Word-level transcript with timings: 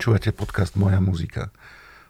Počúvate 0.00 0.32
podcast 0.32 0.80
Moja 0.80 0.96
muzika. 0.96 1.52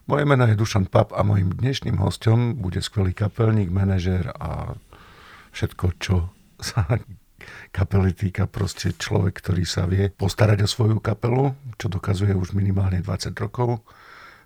Moje 0.06 0.22
meno 0.22 0.46
je 0.46 0.54
Dušan 0.54 0.86
Pap 0.86 1.10
a 1.10 1.26
mojim 1.26 1.50
dnešným 1.50 1.98
hostom 1.98 2.54
bude 2.54 2.78
skvelý 2.78 3.10
kapelník, 3.10 3.66
manažér 3.66 4.30
a 4.30 4.78
všetko, 5.50 5.98
čo 5.98 6.30
sa 6.62 6.86
kapely 7.74 8.14
týka. 8.14 8.46
Proste 8.46 8.94
človek, 8.94 9.42
ktorý 9.42 9.66
sa 9.66 9.90
vie 9.90 10.06
postarať 10.06 10.62
o 10.62 10.68
svoju 10.70 11.02
kapelu, 11.02 11.50
čo 11.82 11.90
dokazuje 11.90 12.30
už 12.30 12.54
minimálne 12.54 13.02
20 13.02 13.34
rokov. 13.42 13.82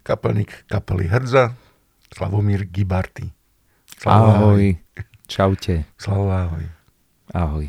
Kapelník 0.08 0.64
kapely 0.64 1.04
Hrdza, 1.04 1.52
Slavomír 2.16 2.64
Gibarty. 2.64 3.28
Slavo, 4.00 4.24
ahoj. 4.24 4.40
ahoj. 4.40 4.64
Čaute. 5.28 5.84
Slavo, 6.00 6.32
ahoj. 6.32 6.64
Ahoj. 7.36 7.68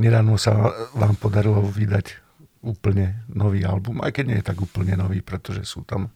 Nedávno 0.00 0.40
sa 0.40 0.56
vám 0.96 1.20
podarilo 1.20 1.60
vydať 1.60 2.25
úplne 2.66 3.22
nový 3.30 3.62
album, 3.62 4.02
aj 4.02 4.18
keď 4.18 4.24
nie 4.26 4.38
je 4.42 4.48
tak 4.50 4.58
úplne 4.58 4.98
nový, 4.98 5.22
pretože 5.22 5.62
sú 5.62 5.86
tam 5.86 6.10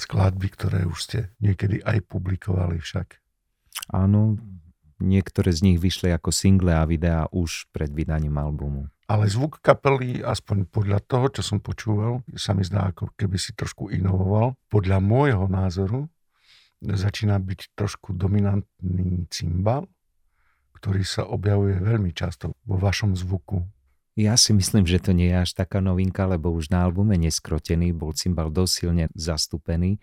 skladby, 0.00 0.48
ktoré 0.48 0.88
už 0.88 0.98
ste 1.04 1.18
niekedy 1.44 1.84
aj 1.84 2.08
publikovali 2.08 2.80
však. 2.80 3.20
Áno, 3.92 4.40
niektoré 4.96 5.52
z 5.52 5.60
nich 5.68 5.78
vyšli 5.78 6.08
ako 6.16 6.32
single 6.32 6.72
a 6.72 6.88
videá 6.88 7.28
už 7.28 7.68
pred 7.68 7.92
vydaním 7.92 8.40
albumu. 8.40 8.88
Ale 9.10 9.26
zvuk 9.26 9.58
kapely, 9.58 10.22
aspoň 10.22 10.70
podľa 10.70 11.02
toho, 11.02 11.26
čo 11.34 11.42
som 11.42 11.58
počúval, 11.58 12.22
sa 12.38 12.54
mi 12.54 12.62
zdá, 12.62 12.94
ako 12.94 13.10
keby 13.18 13.36
si 13.42 13.50
trošku 13.58 13.90
inovoval. 13.90 14.54
Podľa 14.70 15.02
môjho 15.02 15.50
názoru 15.50 16.06
začína 16.78 17.42
byť 17.42 17.74
trošku 17.74 18.14
dominantný 18.14 19.26
cymbal, 19.26 19.90
ktorý 20.78 21.02
sa 21.02 21.26
objavuje 21.26 21.76
veľmi 21.76 22.14
často 22.14 22.54
vo 22.62 22.78
vašom 22.78 23.18
zvuku. 23.18 23.60
Ja 24.20 24.36
si 24.36 24.52
myslím, 24.52 24.84
že 24.84 25.00
to 25.00 25.16
nie 25.16 25.32
je 25.32 25.48
až 25.48 25.56
taká 25.56 25.80
novinka, 25.80 26.28
lebo 26.28 26.52
už 26.52 26.68
na 26.68 26.84
albume 26.84 27.16
Neskrotený 27.16 27.96
bol 27.96 28.12
cymbal 28.12 28.52
dosilne 28.52 29.08
zastúpený 29.16 29.96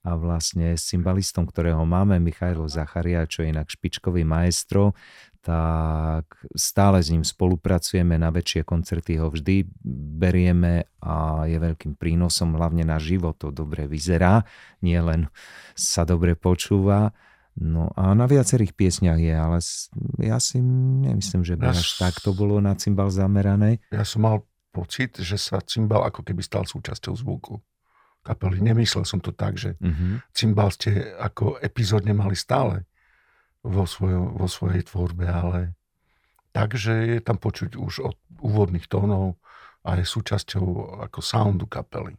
a 0.00 0.16
vlastne 0.16 0.80
s 0.80 0.88
cymbalistom, 0.88 1.44
ktorého 1.44 1.84
máme, 1.84 2.16
Michailo 2.24 2.64
Zacharia, 2.72 3.28
čo 3.28 3.44
je 3.44 3.52
inak 3.52 3.68
špičkový 3.68 4.24
maestro, 4.24 4.96
tak 5.44 6.24
stále 6.56 7.04
s 7.04 7.12
ním 7.12 7.20
spolupracujeme 7.20 8.16
na 8.16 8.32
väčšie 8.32 8.64
koncerty, 8.64 9.20
ho 9.20 9.28
vždy 9.28 9.68
berieme 10.16 10.88
a 11.04 11.44
je 11.44 11.60
veľkým 11.60 12.00
prínosom, 12.00 12.56
hlavne 12.56 12.88
na 12.88 12.96
život 12.96 13.36
to 13.36 13.52
dobre 13.52 13.84
vyzerá, 13.84 14.48
nie 14.80 14.96
len 14.96 15.28
sa 15.76 16.08
dobre 16.08 16.32
počúva 16.32 17.12
No 17.60 17.92
a 17.92 18.16
na 18.16 18.24
viacerých 18.24 18.72
piesňach 18.72 19.20
je, 19.20 19.36
ale 19.36 19.60
ja 20.16 20.40
si 20.40 20.64
nemyslím, 20.64 21.44
že 21.44 21.60
by 21.60 21.68
ja 21.68 21.76
až 21.76 22.00
tak 22.00 22.16
to 22.24 22.32
bolo 22.32 22.56
na 22.56 22.72
cymbal 22.72 23.12
zamerané. 23.12 23.84
Ja 23.92 24.00
som 24.08 24.24
mal 24.24 24.48
pocit, 24.72 25.20
že 25.20 25.36
sa 25.36 25.60
cymbal 25.60 26.08
ako 26.08 26.24
keby 26.24 26.40
stal 26.40 26.64
súčasťou 26.64 27.12
zvuku 27.20 27.60
kapely. 28.24 28.64
Nemyslel 28.64 29.04
som 29.04 29.20
to 29.20 29.36
tak, 29.36 29.60
že 29.60 29.76
uh-huh. 29.76 30.24
cymbal 30.32 30.72
ste 30.72 31.12
ako 31.20 31.60
epizódne 31.60 32.16
mali 32.16 32.32
stále 32.32 32.88
vo, 33.60 33.84
svojo, 33.84 34.40
vo 34.40 34.48
svojej 34.48 34.80
tvorbe, 34.88 35.28
ale 35.28 35.76
takže 36.56 37.16
je 37.16 37.20
tam 37.20 37.36
počuť 37.36 37.76
už 37.76 37.94
od 38.08 38.16
úvodných 38.40 38.88
tónov 38.88 39.36
a 39.84 40.00
je 40.00 40.04
súčasťou 40.08 41.00
ako 41.08 41.20
soundu 41.20 41.68
kapely. 41.68 42.16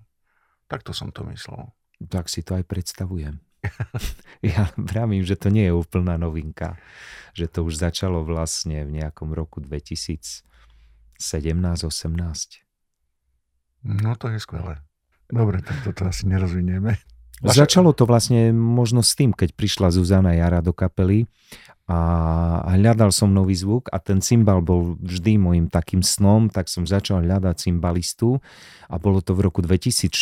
Takto 0.70 0.94
som 0.94 1.10
to 1.10 1.26
myslel. 1.34 1.74
Tak 1.98 2.30
si 2.30 2.46
to 2.46 2.58
aj 2.58 2.66
predstavujem. 2.66 3.42
ja 4.46 4.70
vravím, 4.78 5.24
že 5.24 5.38
to 5.38 5.54
nie 5.54 5.70
je 5.70 5.74
úplná 5.74 6.18
novinka. 6.18 6.78
Že 7.38 7.46
to 7.48 7.60
už 7.64 7.74
začalo 7.80 8.26
vlastne 8.26 8.84
v 8.84 9.02
nejakom 9.02 9.32
roku 9.32 9.62
2017-18. 9.64 10.44
No 13.82 14.14
to 14.18 14.30
je 14.30 14.40
skvelé. 14.42 14.82
Dobre, 15.32 15.64
tak 15.64 15.80
toto 15.88 16.06
asi 16.06 16.28
nerozvinieme. 16.28 17.00
Vaša... 17.42 17.56
Začalo 17.66 17.96
to 17.96 18.04
vlastne 18.04 18.52
možno 18.54 19.02
s 19.02 19.16
tým, 19.16 19.32
keď 19.32 19.56
prišla 19.56 19.96
Zuzana 19.96 20.36
Jara 20.36 20.60
do 20.60 20.76
kapely 20.76 21.26
a 21.88 22.78
hľadal 22.78 23.10
som 23.12 23.32
nový 23.32 23.58
zvuk 23.58 23.90
a 23.90 23.98
ten 24.00 24.22
cymbal 24.22 24.62
bol 24.62 24.96
vždy 25.02 25.36
môjim 25.42 25.68
takým 25.68 26.06
snom, 26.06 26.48
tak 26.48 26.70
som 26.70 26.86
začal 26.86 27.26
hľadať 27.26 27.68
cymbalistu 27.68 28.40
a 28.88 28.96
bolo 29.02 29.20
to 29.20 29.34
v 29.34 29.44
roku 29.50 29.60
2016 29.64 30.14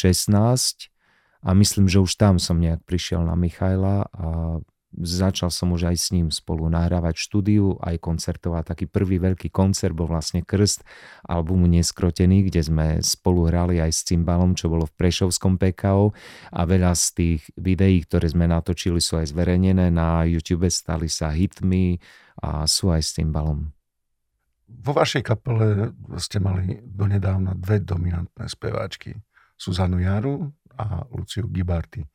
a 1.39 1.55
myslím, 1.55 1.87
že 1.87 2.03
už 2.03 2.19
tam 2.19 2.35
som 2.37 2.59
nejak 2.59 2.83
prišiel 2.83 3.23
na 3.23 3.35
Michaila 3.39 4.07
a 4.11 4.59
začal 4.89 5.53
som 5.53 5.69
už 5.69 5.93
aj 5.93 5.97
s 6.01 6.07
ním 6.09 6.33
spolu 6.33 6.65
nahrávať 6.65 7.21
štúdiu, 7.21 7.77
aj 7.77 8.01
koncertovať. 8.01 8.73
Taký 8.73 8.85
prvý 8.89 9.21
veľký 9.21 9.53
koncert 9.53 9.93
bol 9.93 10.09
vlastne 10.09 10.41
krst 10.41 10.81
albumu 11.29 11.69
Neskrotený, 11.69 12.49
kde 12.49 12.61
sme 12.65 12.87
spolu 13.05 13.47
hrali 13.47 13.77
aj 13.77 13.91
s 13.93 14.01
cymbalom, 14.09 14.57
čo 14.57 14.67
bolo 14.67 14.89
v 14.89 14.97
Prešovskom 14.97 15.61
PKO 15.61 16.09
a 16.51 16.61
veľa 16.65 16.97
z 16.97 17.05
tých 17.13 17.41
videí, 17.53 18.01
ktoré 18.01 18.33
sme 18.33 18.49
natočili, 18.49 18.97
sú 18.97 19.21
aj 19.21 19.29
zverejnené 19.29 19.93
na 19.93 20.25
YouTube, 20.25 20.65
stali 20.73 21.05
sa 21.05 21.29
hitmi 21.29 22.01
a 22.41 22.65
sú 22.65 22.89
aj 22.89 23.01
s 23.05 23.09
cymbalom. 23.21 23.69
Vo 24.69 24.93
vašej 24.93 25.25
kapele 25.25 25.93
ste 26.21 26.37
mali 26.37 26.77
donedávna 26.81 27.57
dve 27.57 27.81
dominantné 27.81 28.45
speváčky. 28.45 29.17
Suzanu 29.59 29.99
Jaru 29.99 30.55
a 30.79 31.03
Luciu 31.11 31.51
Gibarty. 31.51 32.07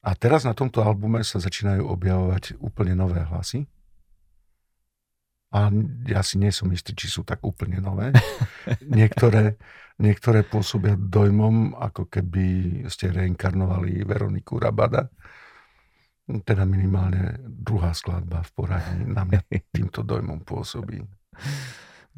A 0.00 0.16
teraz 0.16 0.48
na 0.48 0.56
tomto 0.56 0.80
albume 0.80 1.20
sa 1.20 1.36
začínajú 1.36 1.84
objavovať 1.84 2.56
úplne 2.64 2.96
nové 2.96 3.20
hlasy. 3.20 3.68
A 5.48 5.72
ja 6.04 6.20
si 6.20 6.36
nie 6.36 6.52
som 6.52 6.68
istý, 6.72 6.92
či 6.92 7.08
sú 7.08 7.24
tak 7.24 7.44
úplne 7.44 7.80
nové. 7.80 8.12
Niektoré, 8.84 9.56
niektoré 9.96 10.44
pôsobia 10.44 10.92
dojmom, 10.96 11.72
ako 11.72 12.04
keby 12.08 12.46
ste 12.92 13.08
reinkarnovali 13.08 14.04
Veroniku 14.04 14.60
Rabada. 14.60 15.08
Teda 16.44 16.68
minimálne 16.68 17.40
druhá 17.48 17.96
skladba 17.96 18.44
v 18.44 18.50
poradí 18.52 19.08
na 19.08 19.24
mňa 19.24 19.40
týmto 19.74 20.04
dojmom 20.04 20.44
pôsobí. 20.44 21.00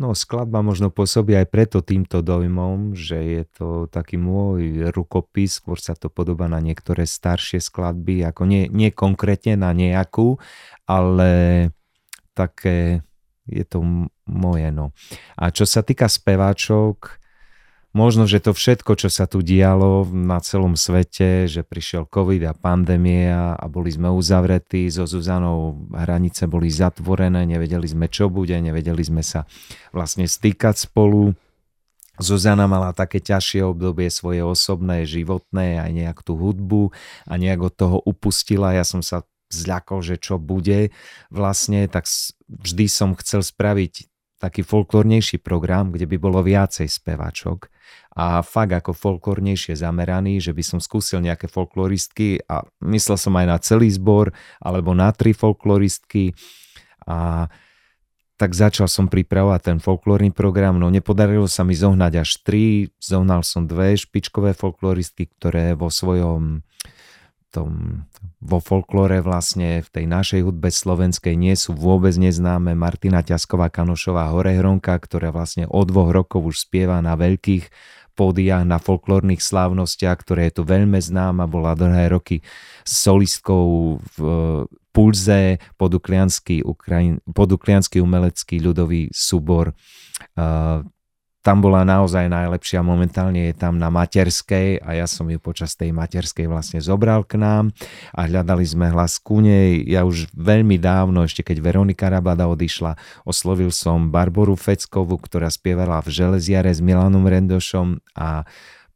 No 0.00 0.16
skladba 0.16 0.64
možno 0.64 0.88
pôsobí 0.88 1.36
aj 1.36 1.52
preto 1.52 1.84
týmto 1.84 2.24
dojmom, 2.24 2.96
že 2.96 3.20
je 3.20 3.42
to 3.52 3.68
taký 3.92 4.16
môj 4.16 4.88
rukopis, 4.96 5.60
skôr 5.60 5.76
sa 5.76 5.92
to 5.92 6.08
podobá 6.08 6.48
na 6.48 6.56
niektoré 6.56 7.04
staršie 7.04 7.60
skladby, 7.60 8.24
ako 8.24 8.48
nie, 8.48 8.64
nie 8.72 8.88
konkrétne 8.96 9.60
na 9.60 9.76
nejakú, 9.76 10.40
ale 10.88 11.68
také 12.32 13.04
je 13.44 13.60
to 13.68 13.84
moje. 14.24 14.72
No. 14.72 14.96
A 15.36 15.52
čo 15.52 15.68
sa 15.68 15.84
týka 15.84 16.08
speváčok, 16.08 17.19
možno, 17.90 18.26
že 18.26 18.38
to 18.38 18.54
všetko, 18.54 18.94
čo 18.94 19.08
sa 19.10 19.26
tu 19.26 19.42
dialo 19.42 20.06
na 20.06 20.38
celom 20.38 20.78
svete, 20.78 21.50
že 21.50 21.66
prišiel 21.66 22.06
COVID 22.06 22.46
a 22.46 22.54
pandémia 22.54 23.58
a 23.58 23.64
boli 23.66 23.90
sme 23.90 24.10
uzavretí, 24.10 24.86
so 24.90 25.06
Zuzanou 25.06 25.90
hranice 25.90 26.46
boli 26.46 26.70
zatvorené, 26.70 27.46
nevedeli 27.46 27.86
sme, 27.86 28.06
čo 28.06 28.30
bude, 28.30 28.54
nevedeli 28.54 29.02
sme 29.02 29.22
sa 29.26 29.46
vlastne 29.90 30.26
stýkať 30.26 30.86
spolu. 30.86 31.34
Zuzana 32.20 32.68
mala 32.68 32.92
také 32.92 33.16
ťažšie 33.16 33.64
obdobie 33.64 34.12
svoje 34.12 34.44
osobné, 34.44 35.08
životné, 35.08 35.80
aj 35.80 35.90
nejak 35.90 36.18
tú 36.20 36.36
hudbu 36.36 36.92
a 37.24 37.32
nejak 37.40 37.72
od 37.72 37.74
toho 37.74 37.96
upustila. 38.04 38.76
Ja 38.76 38.84
som 38.84 39.00
sa 39.00 39.24
zľakol, 39.48 40.04
že 40.04 40.20
čo 40.20 40.36
bude 40.36 40.92
vlastne, 41.32 41.88
tak 41.88 42.04
vždy 42.46 42.86
som 42.92 43.16
chcel 43.16 43.40
spraviť 43.40 44.06
taký 44.36 44.64
folklórnejší 44.64 45.40
program, 45.40 45.92
kde 45.92 46.08
by 46.08 46.16
bolo 46.16 46.40
viacej 46.44 46.88
spevačok 46.88 47.72
a 48.10 48.42
fakt 48.42 48.74
ako 48.74 48.90
folklórnejšie 48.90 49.78
zameraný, 49.78 50.42
že 50.42 50.50
by 50.50 50.62
som 50.66 50.78
skúsil 50.82 51.22
nejaké 51.22 51.46
folkloristky 51.46 52.42
a 52.50 52.66
myslel 52.82 53.16
som 53.16 53.34
aj 53.38 53.46
na 53.46 53.58
celý 53.62 53.88
zbor 53.94 54.34
alebo 54.58 54.90
na 54.92 55.14
tri 55.14 55.30
folkloristky. 55.30 56.34
A 57.06 57.46
tak 58.34 58.56
začal 58.56 58.88
som 58.88 59.06
pripravovať 59.06 59.60
ten 59.62 59.78
folklórny 59.78 60.32
program, 60.32 60.80
no 60.80 60.88
nepodarilo 60.88 61.44
sa 61.44 61.60
mi 61.60 61.76
zohnať 61.76 62.12
až 62.24 62.30
tri, 62.40 62.88
zohnal 62.96 63.44
som 63.44 63.68
dve 63.68 64.00
špičkové 64.00 64.56
folkloristky, 64.56 65.28
ktoré 65.28 65.76
vo 65.76 65.92
svojom 65.92 66.64
tom, 67.50 68.04
vo 68.38 68.62
folklore 68.62 69.20
vlastne 69.20 69.82
v 69.82 69.88
tej 69.90 70.06
našej 70.06 70.40
hudbe 70.46 70.70
slovenskej 70.70 71.34
nie 71.34 71.52
sú 71.58 71.74
vôbec 71.74 72.14
neznáme. 72.14 72.72
Martina 72.78 73.20
Ťasková 73.20 73.68
Kanošová 73.68 74.30
Horehronka, 74.30 74.94
ktorá 74.96 75.34
vlastne 75.34 75.66
od 75.66 75.90
dvoch 75.90 76.14
rokov 76.14 76.40
už 76.46 76.56
spieva 76.64 77.02
na 77.02 77.18
veľkých 77.18 77.68
pódiách, 78.20 78.68
na 78.68 78.76
folklórnych 78.76 79.40
slávnostiach, 79.40 80.20
ktoré 80.20 80.52
je 80.52 80.60
tu 80.60 80.62
veľmi 80.68 81.00
známa, 81.00 81.48
bola 81.48 81.72
dlhé 81.72 82.12
roky 82.12 82.44
solistkou 82.84 83.96
v 83.96 84.18
Pulze, 84.92 85.56
poduklianský, 85.80 86.60
Ukrajin, 86.66 87.24
poduklianský 87.24 88.04
umelecký 88.04 88.60
ľudový 88.60 89.08
súbor 89.08 89.72
tam 91.40 91.64
bola 91.64 91.88
naozaj 91.88 92.28
najlepšia, 92.28 92.84
momentálne 92.84 93.48
je 93.48 93.54
tam 93.56 93.80
na 93.80 93.88
materskej 93.88 94.84
a 94.84 94.92
ja 94.92 95.08
som 95.08 95.24
ju 95.24 95.40
počas 95.40 95.72
tej 95.72 95.88
materskej 95.96 96.44
vlastne 96.44 96.84
zobral 96.84 97.24
k 97.24 97.40
nám 97.40 97.72
a 98.12 98.28
hľadali 98.28 98.64
sme 98.68 98.92
hlas 98.92 99.16
ku 99.16 99.40
nej. 99.40 99.80
Ja 99.88 100.04
už 100.04 100.28
veľmi 100.36 100.76
dávno, 100.76 101.24
ešte 101.24 101.40
keď 101.40 101.64
Veronika 101.64 102.12
Rabada 102.12 102.44
odišla, 102.44 103.00
oslovil 103.24 103.72
som 103.72 104.12
Barboru 104.12 104.52
Feckovu, 104.52 105.16
ktorá 105.16 105.48
spievala 105.48 106.04
v 106.04 106.12
Železiare 106.12 106.68
s 106.68 106.84
Milanom 106.84 107.24
Rendošom 107.24 108.04
a 108.12 108.44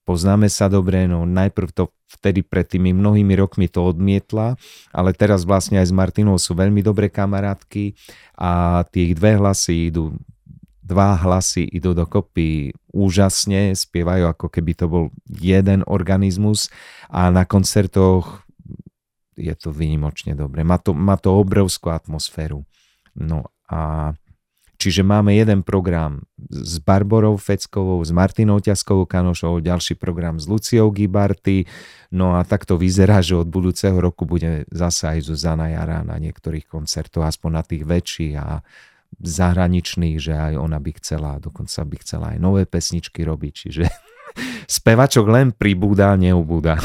poznáme 0.05 0.52
sa 0.52 0.69
dobre, 0.69 1.08
no 1.08 1.25
najprv 1.25 1.69
to 1.73 1.88
vtedy 2.12 2.44
pred 2.44 2.69
tými 2.69 2.93
mnohými 2.93 3.35
rokmi 3.40 3.73
to 3.73 3.81
odmietla, 3.88 4.61
ale 4.93 5.11
teraz 5.17 5.49
vlastne 5.49 5.81
aj 5.81 5.88
s 5.88 5.97
Martinou 5.97 6.37
sú 6.37 6.52
veľmi 6.52 6.85
dobré 6.85 7.08
kamarátky 7.08 7.97
a 8.37 8.85
tie 8.93 9.17
dve 9.17 9.40
hlasy 9.40 9.88
idú 9.88 10.12
dva 10.84 11.16
hlasy 11.16 11.64
idú 11.64 11.96
dokopy 11.96 12.76
úžasne, 12.92 13.72
spievajú 13.72 14.28
ako 14.28 14.46
keby 14.52 14.72
to 14.76 14.86
bol 14.86 15.04
jeden 15.26 15.81
organizmus 15.88 16.69
a 17.08 17.32
na 17.32 17.48
koncertoch 17.48 18.44
je 19.34 19.54
to 19.56 19.72
vynimočne 19.75 20.36
dobre. 20.36 20.62
Má 20.62 20.78
to, 20.78 20.94
má 20.94 21.19
to 21.19 21.34
obrovskú 21.34 21.90
atmosféru. 21.90 22.62
No 23.16 23.50
a 23.66 24.12
čiže 24.78 25.00
máme 25.02 25.34
jeden 25.34 25.64
program 25.64 26.22
s 26.38 26.78
Barborou 26.78 27.40
Feckovou, 27.40 27.98
s 28.04 28.12
Martinou 28.12 28.60
Ťaskovou 28.60 29.08
Kanošovou, 29.08 29.64
ďalší 29.64 29.96
program 29.96 30.37
s 30.38 30.46
Luciou 30.46 30.92
Gibarty, 30.92 31.64
no 32.12 32.37
a 32.37 32.44
tak 32.44 32.69
to 32.69 32.76
vyzerá, 32.76 33.25
že 33.25 33.40
od 33.40 33.48
budúceho 33.48 33.96
roku 33.96 34.28
bude 34.28 34.69
zasa 34.70 35.16
aj 35.16 35.32
Zuzana 35.32 35.72
Jara 35.72 36.04
na 36.04 36.20
niektorých 36.20 36.69
koncertoch, 36.69 37.25
aspoň 37.25 37.50
na 37.50 37.62
tých 37.64 37.82
väčších 37.88 38.34
a 38.37 38.60
zahraničných, 39.20 40.16
že 40.19 40.32
aj 40.34 40.55
ona 40.58 40.78
by 40.78 40.90
chcela, 40.99 41.43
dokonca 41.43 41.81
by 41.84 41.96
chcela 42.02 42.26
aj 42.34 42.38
nové 42.38 42.62
pesničky 42.64 43.22
robiť, 43.22 43.52
čiže 43.52 43.84
spevačok 44.78 45.26
len 45.28 45.46
pribúda, 45.55 46.14
neubúda. 46.19 46.78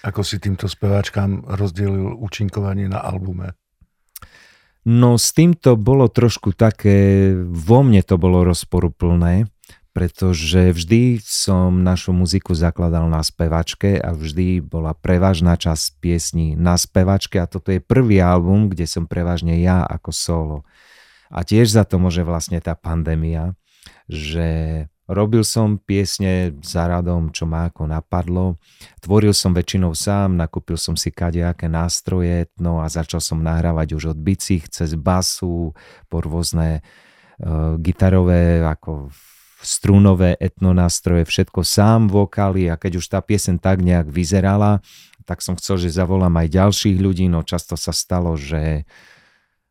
Ako 0.00 0.24
si 0.24 0.40
týmto 0.40 0.64
speváčkám 0.64 1.44
rozdielil 1.44 2.16
účinkovanie 2.16 2.88
na 2.88 3.04
albume? 3.04 3.52
No 4.88 5.20
s 5.20 5.36
týmto 5.36 5.76
bolo 5.76 6.08
trošku 6.08 6.56
také, 6.56 7.36
vo 7.36 7.84
mne 7.84 8.00
to 8.00 8.16
bolo 8.16 8.40
rozporuplné, 8.48 9.44
pretože 9.92 10.72
vždy 10.72 11.20
som 11.20 11.84
našu 11.84 12.16
muziku 12.16 12.56
zakladal 12.56 13.04
na 13.10 13.20
spevačke 13.20 14.00
a 14.00 14.16
vždy 14.16 14.64
bola 14.64 14.96
prevažná 14.96 15.60
časť 15.60 16.00
piesní 16.00 16.46
na 16.56 16.80
spevačke 16.80 17.36
a 17.36 17.50
toto 17.50 17.68
je 17.68 17.82
prvý 17.82 18.24
album, 18.24 18.72
kde 18.72 18.88
som 18.88 19.04
prevažne 19.04 19.60
ja 19.60 19.84
ako 19.84 20.10
solo. 20.14 20.56
A 21.30 21.46
tiež 21.46 21.70
za 21.70 21.86
to 21.86 22.02
môže 22.02 22.26
vlastne 22.26 22.58
tá 22.58 22.74
pandémia, 22.74 23.54
že 24.10 24.90
robil 25.10 25.46
som 25.46 25.78
piesne 25.78 26.54
za 26.62 26.86
radom, 26.86 27.30
čo 27.30 27.46
ma 27.46 27.70
ako 27.70 27.86
napadlo. 27.86 28.58
Tvoril 29.02 29.34
som 29.34 29.54
väčšinou 29.54 29.94
sám, 29.94 30.38
nakúpil 30.38 30.78
som 30.78 30.94
si 30.94 31.14
kadejaké 31.14 31.66
nástroje, 31.66 32.50
no 32.58 32.82
a 32.82 32.86
začal 32.90 33.22
som 33.22 33.42
nahrávať 33.42 33.94
už 33.94 34.14
od 34.14 34.18
bicích 34.18 34.70
cez 34.70 34.94
basu, 34.98 35.74
po 36.06 36.16
rôzne 36.22 36.82
uh, 36.82 37.74
gitarové, 37.78 38.62
ako 38.62 39.10
strunové 39.60 40.40
etnonástroje, 40.40 41.28
všetko 41.28 41.60
sám 41.62 42.08
vokály 42.08 42.72
a 42.72 42.80
keď 42.80 43.02
už 43.02 43.06
tá 43.12 43.20
piesen 43.20 43.60
tak 43.60 43.84
nejak 43.84 44.08
vyzerala, 44.08 44.80
tak 45.28 45.44
som 45.44 45.54
chcel, 45.54 45.76
že 45.76 45.92
zavolám 45.92 46.32
aj 46.40 46.48
ďalších 46.48 46.96
ľudí, 46.96 47.28
no 47.28 47.44
často 47.44 47.76
sa 47.76 47.92
stalo, 47.92 48.40
že 48.40 48.88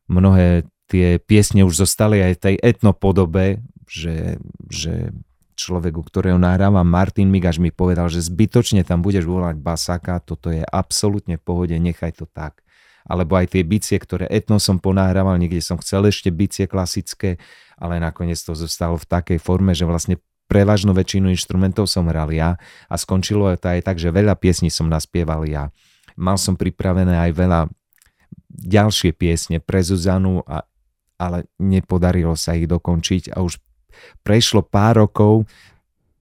mnohé 0.06 0.70
tie 0.90 1.22
piesne 1.22 1.62
už 1.62 1.86
zostali 1.86 2.20
aj 2.26 2.50
tej 2.50 2.56
etnopodobe, 2.58 3.62
že, 3.86 4.42
že 4.68 5.14
človek, 5.54 5.94
u 5.94 6.04
ktorého 6.04 6.42
nahráva 6.42 6.82
Martin 6.82 7.30
Migaš 7.30 7.62
mi 7.62 7.70
povedal, 7.70 8.10
že 8.10 8.26
zbytočne 8.26 8.82
tam 8.82 9.06
budeš 9.06 9.30
volať 9.30 9.62
basaka, 9.62 10.18
toto 10.24 10.50
je 10.50 10.66
absolútne 10.66 11.38
v 11.38 11.46
pohode, 11.46 11.76
nechaj 11.78 12.18
to 12.18 12.26
tak. 12.26 12.66
Alebo 13.06 13.38
aj 13.38 13.54
tie 13.54 13.64
bicie, 13.66 13.98
ktoré 14.00 14.26
etno 14.32 14.58
som 14.58 14.82
ponahrával, 14.82 15.38
niekde 15.38 15.62
som 15.62 15.78
chcel 15.82 16.10
ešte 16.10 16.34
bicie 16.34 16.66
klasické, 16.66 17.38
ale 17.78 18.02
nakoniec 18.02 18.38
to 18.42 18.58
zostalo 18.58 18.98
v 18.98 19.08
takej 19.08 19.40
forme, 19.40 19.72
že 19.78 19.88
vlastne 19.88 20.18
prevažnú 20.50 20.98
väčšinu 20.98 21.30
inštrumentov 21.30 21.86
som 21.86 22.10
hral 22.10 22.34
ja 22.34 22.58
a 22.90 22.96
skončilo 22.98 23.54
to 23.62 23.70
aj 23.70 23.86
tak, 23.86 24.02
že 24.02 24.10
veľa 24.10 24.34
piesní 24.34 24.74
som 24.74 24.90
naspieval 24.90 25.46
ja. 25.46 25.70
Mal 26.18 26.42
som 26.42 26.58
pripravené 26.58 27.30
aj 27.30 27.32
veľa 27.38 27.60
ďalšie 28.50 29.14
piesne 29.14 29.62
pre 29.62 29.80
Zuzanu 29.86 30.42
a 30.50 30.66
ale 31.20 31.52
nepodarilo 31.60 32.34
sa 32.40 32.56
ich 32.56 32.66
dokončiť 32.66 33.36
a 33.36 33.44
už 33.44 33.60
prešlo 34.24 34.64
pár 34.64 35.04
rokov, 35.04 35.46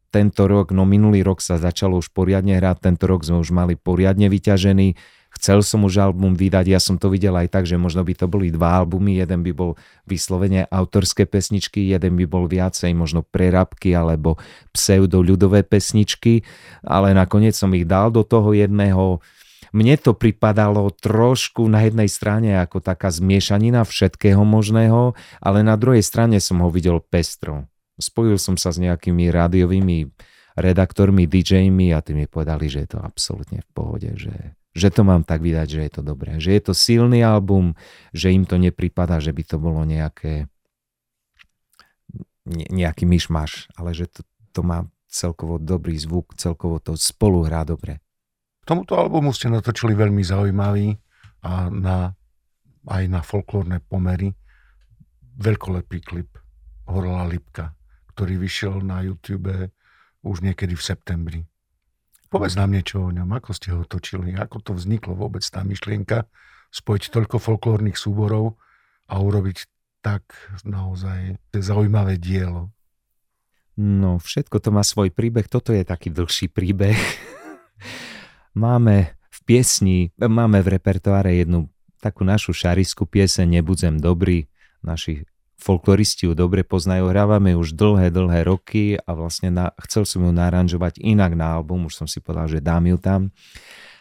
tento 0.08 0.48
rok, 0.48 0.72
no 0.72 0.88
minulý 0.88 1.20
rok 1.20 1.38
sa 1.44 1.60
začalo 1.60 2.00
už 2.00 2.10
poriadne 2.16 2.56
hrať, 2.56 2.80
tento 2.80 3.04
rok 3.06 3.22
sme 3.22 3.38
už 3.38 3.52
mali 3.52 3.76
poriadne 3.76 4.26
vyťažený, 4.32 4.96
chcel 5.36 5.60
som 5.60 5.84
už 5.84 6.00
album 6.00 6.32
vydať, 6.32 6.66
ja 6.72 6.80
som 6.80 6.96
to 6.96 7.12
videl 7.12 7.36
aj 7.36 7.52
tak, 7.52 7.64
že 7.68 7.76
možno 7.76 8.00
by 8.02 8.16
to 8.16 8.24
boli 8.24 8.48
dva 8.48 8.80
albumy, 8.80 9.20
jeden 9.20 9.44
by 9.44 9.52
bol 9.52 9.76
vyslovene 10.08 10.64
autorské 10.72 11.28
pesničky, 11.28 11.92
jeden 11.92 12.16
by 12.16 12.24
bol 12.24 12.48
viacej 12.48 12.96
možno 12.96 13.20
prerabky 13.20 13.92
alebo 13.92 14.40
pseudo 14.72 15.20
ľudové 15.20 15.60
pesničky, 15.60 16.42
ale 16.80 17.12
nakoniec 17.12 17.52
som 17.52 17.70
ich 17.76 17.84
dal 17.84 18.08
do 18.08 18.24
toho 18.24 18.56
jedného 18.56 19.20
mne 19.74 19.94
to 20.00 20.16
pripadalo 20.16 20.88
trošku 20.92 21.66
na 21.68 21.84
jednej 21.84 22.08
strane 22.08 22.56
ako 22.60 22.80
taká 22.80 23.12
zmiešanina 23.12 23.84
všetkého 23.84 24.40
možného, 24.42 25.16
ale 25.42 25.60
na 25.60 25.76
druhej 25.76 26.02
strane 26.02 26.40
som 26.40 26.60
ho 26.64 26.68
videl 26.72 27.00
pestro. 27.02 27.68
Spojil 27.98 28.38
som 28.38 28.54
sa 28.54 28.70
s 28.70 28.78
nejakými 28.78 29.28
rádiovými 29.28 30.08
redaktormi, 30.58 31.30
DJmi 31.30 31.94
a 31.94 32.02
tí 32.02 32.14
mi 32.14 32.26
povedali, 32.26 32.66
že 32.66 32.86
je 32.86 32.88
to 32.94 32.98
absolútne 33.02 33.62
v 33.62 33.70
pohode, 33.74 34.10
že, 34.18 34.58
že 34.74 34.88
to 34.90 35.06
mám 35.06 35.22
tak 35.22 35.42
vydať, 35.42 35.66
že 35.70 35.80
je 35.86 35.92
to 35.92 36.02
dobré. 36.02 36.38
Že 36.38 36.50
je 36.54 36.62
to 36.62 36.72
silný 36.74 37.22
album, 37.22 37.78
že 38.10 38.34
im 38.34 38.46
to 38.46 38.58
nepripada, 38.58 39.22
že 39.22 39.30
by 39.30 39.42
to 39.46 39.56
bolo 39.58 39.82
nejaké 39.86 40.50
nejaký 42.48 43.04
myšmaš, 43.04 43.68
ale 43.76 43.92
že 43.92 44.08
to, 44.08 44.24
to 44.56 44.64
má 44.64 44.88
celkovo 45.08 45.60
dobrý 45.60 45.96
zvuk, 46.00 46.32
celkovo 46.36 46.80
to 46.80 46.96
spolu 46.96 47.44
hrá 47.44 47.64
dobre. 47.64 48.00
Tomuto 48.68 49.00
albumu 49.00 49.32
ste 49.32 49.48
natočili 49.48 49.96
veľmi 49.96 50.20
zaujímavý 50.20 50.92
a 51.40 51.72
na, 51.72 52.12
aj 52.84 53.04
na 53.08 53.24
folklórne 53.24 53.80
pomery 53.80 54.36
veľkolepý 55.40 56.04
klip 56.04 56.36
Horla 56.84 57.24
Lipka, 57.24 57.72
ktorý 58.12 58.36
vyšiel 58.36 58.84
na 58.84 59.00
YouTube 59.00 59.72
už 60.20 60.44
niekedy 60.44 60.76
v 60.76 60.84
septembri. 60.84 61.40
Povedz 62.28 62.60
nám 62.60 62.76
niečo 62.76 63.08
o 63.08 63.08
ňom, 63.08 63.32
ako 63.40 63.56
ste 63.56 63.72
ho 63.72 63.88
točili, 63.88 64.36
ako 64.36 64.60
to 64.60 64.76
vzniklo 64.76 65.16
vôbec 65.16 65.40
tá 65.48 65.64
myšlienka 65.64 66.28
spojiť 66.68 67.08
toľko 67.08 67.40
folklórnych 67.40 67.96
súborov 67.96 68.60
a 69.08 69.16
urobiť 69.16 69.64
tak 70.04 70.28
naozaj 70.68 71.40
zaujímavé 71.56 72.20
dielo. 72.20 72.68
No, 73.80 74.20
všetko 74.20 74.60
to 74.60 74.76
má 74.76 74.84
svoj 74.84 75.08
príbeh, 75.08 75.48
toto 75.48 75.72
je 75.72 75.88
taký 75.88 76.12
dlhší 76.12 76.52
príbeh. 76.52 77.00
Máme 78.58 79.14
v 79.30 79.38
piesni, 79.46 80.10
máme 80.18 80.58
v 80.66 80.74
repertoáre 80.74 81.38
jednu 81.38 81.70
takú 82.02 82.26
našu 82.26 82.50
šariskú 82.50 83.06
pieseň 83.06 83.62
Nebudzem 83.62 84.02
dobrý, 84.02 84.50
naši 84.82 85.30
folkloristi 85.62 86.26
ju 86.26 86.34
dobre 86.34 86.66
poznajú, 86.66 87.06
hrávame 87.06 87.54
už 87.54 87.78
dlhé, 87.78 88.10
dlhé 88.10 88.50
roky 88.50 88.98
a 88.98 89.14
vlastne 89.14 89.54
na, 89.54 89.70
chcel 89.86 90.02
som 90.02 90.26
ju 90.26 90.34
naranžovať 90.34 90.98
inak 90.98 91.38
na 91.38 91.54
album, 91.54 91.86
už 91.86 92.02
som 92.02 92.10
si 92.10 92.18
povedal, 92.18 92.50
že 92.50 92.58
dám 92.58 92.82
ju 92.90 92.98
tam. 92.98 93.20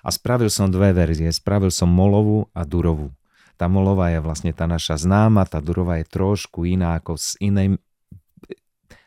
A 0.02 0.10
spravil 0.10 0.50
som 0.50 0.74
dve 0.74 0.90
verzie, 0.90 1.30
spravil 1.30 1.70
som 1.70 1.90
molovú 1.94 2.50
a 2.58 2.66
durovú. 2.66 3.14
Tá 3.62 3.70
molová 3.70 4.10
je 4.10 4.22
vlastne 4.26 4.58
tá 4.58 4.66
naša 4.66 4.98
známa, 4.98 5.46
tá 5.46 5.62
durová 5.62 6.02
je 6.02 6.10
trošku 6.10 6.66
iná 6.66 6.98
ako 6.98 7.14
z 7.14 7.38
inej... 7.46 7.68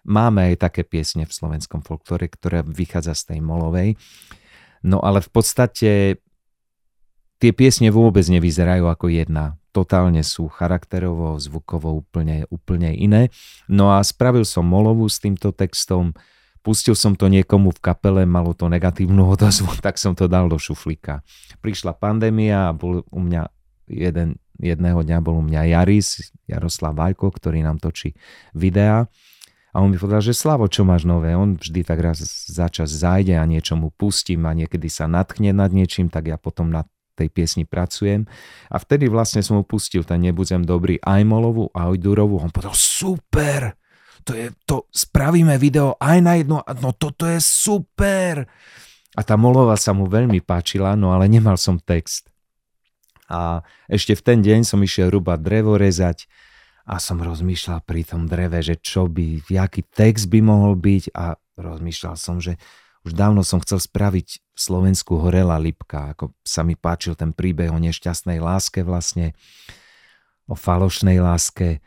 Máme 0.06 0.54
aj 0.54 0.62
také 0.70 0.86
piesne 0.86 1.26
v 1.26 1.34
slovenskom 1.34 1.82
folklore, 1.82 2.30
ktoré 2.30 2.62
vychádza 2.62 3.18
z 3.18 3.34
tej 3.34 3.40
molovej. 3.42 3.98
No 4.80 5.00
ale 5.04 5.20
v 5.20 5.30
podstate 5.30 5.90
tie 7.40 7.50
piesne 7.56 7.88
vôbec 7.88 8.24
nevyzerajú 8.28 8.84
ako 8.88 9.12
jedna. 9.12 9.56
Totálne 9.70 10.20
sú 10.26 10.50
charakterovo, 10.50 11.38
zvukovo 11.38 11.94
úplne, 11.94 12.44
úplne 12.50 12.92
iné. 12.92 13.30
No 13.70 13.94
a 13.94 14.02
spravil 14.02 14.42
som 14.42 14.66
molovú 14.66 15.06
s 15.06 15.22
týmto 15.22 15.54
textom, 15.54 16.12
pustil 16.60 16.98
som 16.98 17.14
to 17.14 17.30
niekomu 17.30 17.70
v 17.72 17.80
kapele, 17.80 18.22
malo 18.26 18.52
to 18.52 18.66
negatívnu 18.68 19.24
odozvu, 19.34 19.72
tak 19.80 19.96
som 19.96 20.12
to 20.12 20.26
dal 20.26 20.50
do 20.50 20.58
šuflíka. 20.60 21.22
Prišla 21.64 21.96
pandémia 21.96 22.68
a 22.68 22.76
bol 22.76 23.06
u 23.08 23.20
mňa 23.20 23.42
jeden, 23.88 24.38
jedného 24.58 25.00
dňa 25.00 25.18
bol 25.22 25.38
u 25.38 25.44
mňa 25.44 25.70
Jaris, 25.76 26.34
Jaroslav 26.50 26.98
Vajko, 26.98 27.30
ktorý 27.30 27.62
nám 27.62 27.78
točí 27.78 28.18
videá 28.52 29.06
a 29.70 29.76
on 29.78 29.94
mi 29.94 29.98
povedal, 29.98 30.18
že 30.18 30.34
Slavo, 30.34 30.66
čo 30.66 30.82
máš 30.82 31.06
nové? 31.06 31.30
On 31.38 31.54
vždy 31.54 31.86
tak 31.86 32.02
raz 32.02 32.18
za 32.50 32.66
čas 32.66 32.90
zájde 32.90 33.38
a 33.38 33.44
niečo 33.46 33.78
mu 33.78 33.94
pustím 33.94 34.50
a 34.50 34.52
niekedy 34.54 34.90
sa 34.90 35.06
natchne 35.06 35.54
nad 35.54 35.70
niečím, 35.70 36.10
tak 36.10 36.26
ja 36.26 36.34
potom 36.34 36.74
na 36.74 36.82
tej 37.14 37.30
piesni 37.30 37.68
pracujem. 37.68 38.26
A 38.66 38.76
vtedy 38.82 39.06
vlastne 39.06 39.44
som 39.44 39.60
mu 39.60 39.64
pustil 39.68 40.02
ten 40.02 40.18
Nebudem 40.24 40.66
dobrý 40.66 40.98
aj 41.04 41.22
Molovú, 41.22 41.70
aj 41.70 42.00
Durovú. 42.02 42.42
On 42.42 42.50
povedal, 42.50 42.74
super, 42.74 43.78
to 44.26 44.34
je, 44.34 44.50
to 44.66 44.90
spravíme 44.90 45.54
video 45.60 45.94
aj 46.00 46.18
na 46.18 46.34
jedno, 46.40 46.64
no 46.82 46.90
toto 46.96 47.28
je 47.28 47.38
super. 47.38 48.48
A 49.14 49.20
tá 49.22 49.34
Molova 49.38 49.78
sa 49.78 49.94
mu 49.94 50.10
veľmi 50.10 50.42
páčila, 50.42 50.98
no 50.98 51.14
ale 51.14 51.30
nemal 51.30 51.54
som 51.54 51.78
text. 51.78 52.26
A 53.30 53.62
ešte 53.86 54.18
v 54.18 54.22
ten 54.26 54.38
deň 54.42 54.66
som 54.66 54.82
išiel 54.82 55.14
rúbať 55.14 55.38
drevo 55.38 55.78
rezať 55.78 56.26
a 56.90 56.98
som 56.98 57.22
rozmýšľal 57.22 57.86
pri 57.86 58.02
tom 58.02 58.26
dreve, 58.26 58.58
že 58.66 58.74
čo 58.82 59.06
by, 59.06 59.46
aký 59.54 59.86
text 59.86 60.26
by 60.26 60.42
mohol 60.42 60.74
byť 60.74 61.14
a 61.14 61.38
rozmýšľal 61.54 62.18
som, 62.18 62.42
že 62.42 62.58
už 63.06 63.14
dávno 63.14 63.46
som 63.46 63.62
chcel 63.62 63.78
spraviť 63.78 64.42
Slovensku 64.58 65.22
horela 65.22 65.56
lipka, 65.62 66.12
ako 66.12 66.34
sa 66.42 66.66
mi 66.66 66.74
páčil 66.74 67.14
ten 67.14 67.30
príbeh 67.30 67.70
o 67.70 67.78
nešťastnej 67.78 68.42
láske 68.42 68.82
vlastne, 68.82 69.38
o 70.50 70.58
falošnej 70.58 71.22
láske 71.22 71.78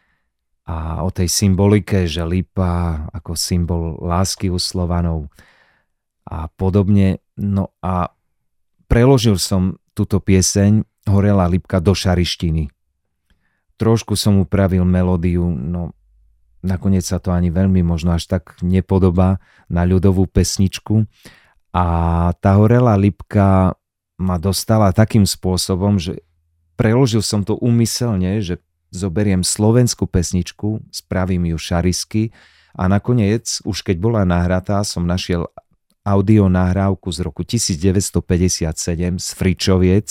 a 0.63 1.03
o 1.03 1.11
tej 1.11 1.27
symbolike, 1.27 2.07
že 2.07 2.23
lipa 2.23 3.05
ako 3.11 3.35
symbol 3.35 3.99
lásky 3.99 4.47
u 4.47 4.55
Slovanov 4.55 5.27
a 6.23 6.47
podobne. 6.47 7.19
No 7.35 7.75
a 7.83 8.15
preložil 8.87 9.35
som 9.35 9.75
túto 9.91 10.23
pieseň 10.23 10.87
Horela 11.03 11.51
lipka 11.51 11.83
do 11.83 11.91
šarištiny. 11.91 12.71
Trošku 13.77 14.13
som 14.13 14.39
upravil 14.39 14.85
melódiu, 14.85 15.49
no 15.49 15.97
nakoniec 16.63 17.03
sa 17.03 17.19
to 17.19 17.35
ani 17.35 17.51
veľmi 17.51 17.83
možno 17.83 18.15
až 18.15 18.25
tak 18.31 18.55
nepodobá 18.63 19.43
na 19.67 19.83
ľudovú 19.83 20.25
pesničku. 20.25 21.05
A 21.75 21.85
tá 22.39 22.55
horela 22.55 22.95
lipka 22.95 23.75
ma 24.15 24.37
dostala 24.39 24.95
takým 24.95 25.27
spôsobom, 25.27 25.99
že 25.99 26.23
preložil 26.79 27.25
som 27.25 27.43
to 27.43 27.59
úmyselne, 27.59 28.39
že 28.39 28.61
zoberiem 28.93 29.41
slovenskú 29.41 30.05
pesničku, 30.05 30.85
spravím 30.93 31.51
ju 31.51 31.57
šarisky 31.57 32.23
a 32.77 32.85
nakoniec, 32.85 33.59
už 33.65 33.81
keď 33.81 33.97
bola 33.97 34.21
nahratá, 34.21 34.85
som 34.85 35.03
našiel 35.03 35.49
audio 36.05 36.45
nahrávku 36.45 37.09
z 37.09 37.19
roku 37.25 37.41
1957 37.41 39.17
z 39.17 39.27
Fričoviec, 39.33 40.09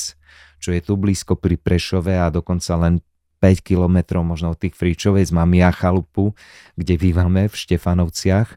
čo 0.59 0.71
je 0.75 0.81
tu 0.83 0.99
blízko 0.99 1.39
pri 1.39 1.55
Prešove 1.59 2.19
a 2.19 2.27
dokonca 2.33 2.75
len 2.75 2.99
5 3.43 3.59
kilometrov 3.67 4.23
možno 4.23 4.55
od 4.55 4.59
tých 4.63 4.79
Fričoviec 4.79 5.35
mám 5.35 5.51
ja 5.59 5.75
chalupu, 5.75 6.39
kde 6.79 6.95
bývame 6.95 7.51
v 7.51 7.55
Štefanovciach. 7.59 8.55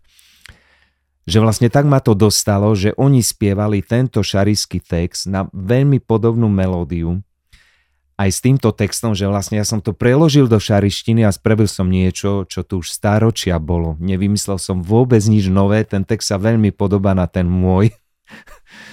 Že 1.25 1.37
vlastne 1.41 1.73
tak 1.73 1.89
ma 1.89 1.97
to 1.97 2.13
dostalo, 2.13 2.77
že 2.77 2.93
oni 2.93 3.25
spievali 3.25 3.81
tento 3.81 4.21
šarisky 4.21 4.77
text 4.77 5.25
na 5.25 5.49
veľmi 5.49 5.97
podobnú 5.97 6.45
melódiu, 6.45 7.25
aj 8.15 8.29
s 8.31 8.39
týmto 8.39 8.71
textom, 8.71 9.11
že 9.11 9.27
vlastne 9.27 9.59
ja 9.59 9.67
som 9.67 9.83
to 9.83 9.91
preložil 9.91 10.47
do 10.47 10.55
šarištiny 10.55 11.27
a 11.27 11.35
spravil 11.35 11.67
som 11.67 11.91
niečo, 11.91 12.47
čo 12.47 12.63
tu 12.63 12.79
už 12.79 12.87
stáročia 12.87 13.59
bolo. 13.59 13.99
Nevymyslel 13.99 14.55
som 14.55 14.79
vôbec 14.79 15.19
nič 15.27 15.51
nové, 15.51 15.83
ten 15.83 16.07
text 16.07 16.31
sa 16.31 16.39
veľmi 16.39 16.71
podobá 16.71 17.11
na 17.11 17.27
ten 17.27 17.43
môj. 17.43 17.91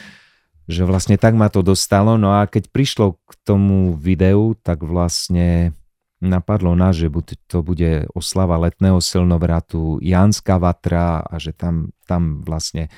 že 0.73 0.83
vlastne 0.87 1.19
tak 1.19 1.39
ma 1.39 1.51
to 1.51 1.63
dostalo. 1.63 2.19
No 2.19 2.35
a 2.35 2.47
keď 2.47 2.71
prišlo 2.71 3.19
k 3.23 3.33
tomu 3.43 3.95
videu, 3.95 4.59
tak 4.63 4.83
vlastne 4.83 5.77
napadlo 6.23 6.79
nás, 6.79 6.95
že 6.95 7.11
to 7.51 7.67
bude 7.67 8.07
oslava 8.15 8.55
letného 8.63 9.03
silnovratu 9.03 9.99
Janská 9.99 10.63
Vatra 10.63 11.21
a 11.27 11.35
že 11.43 11.51
tam, 11.51 11.91
tam 12.07 12.47
vlastne 12.47 12.89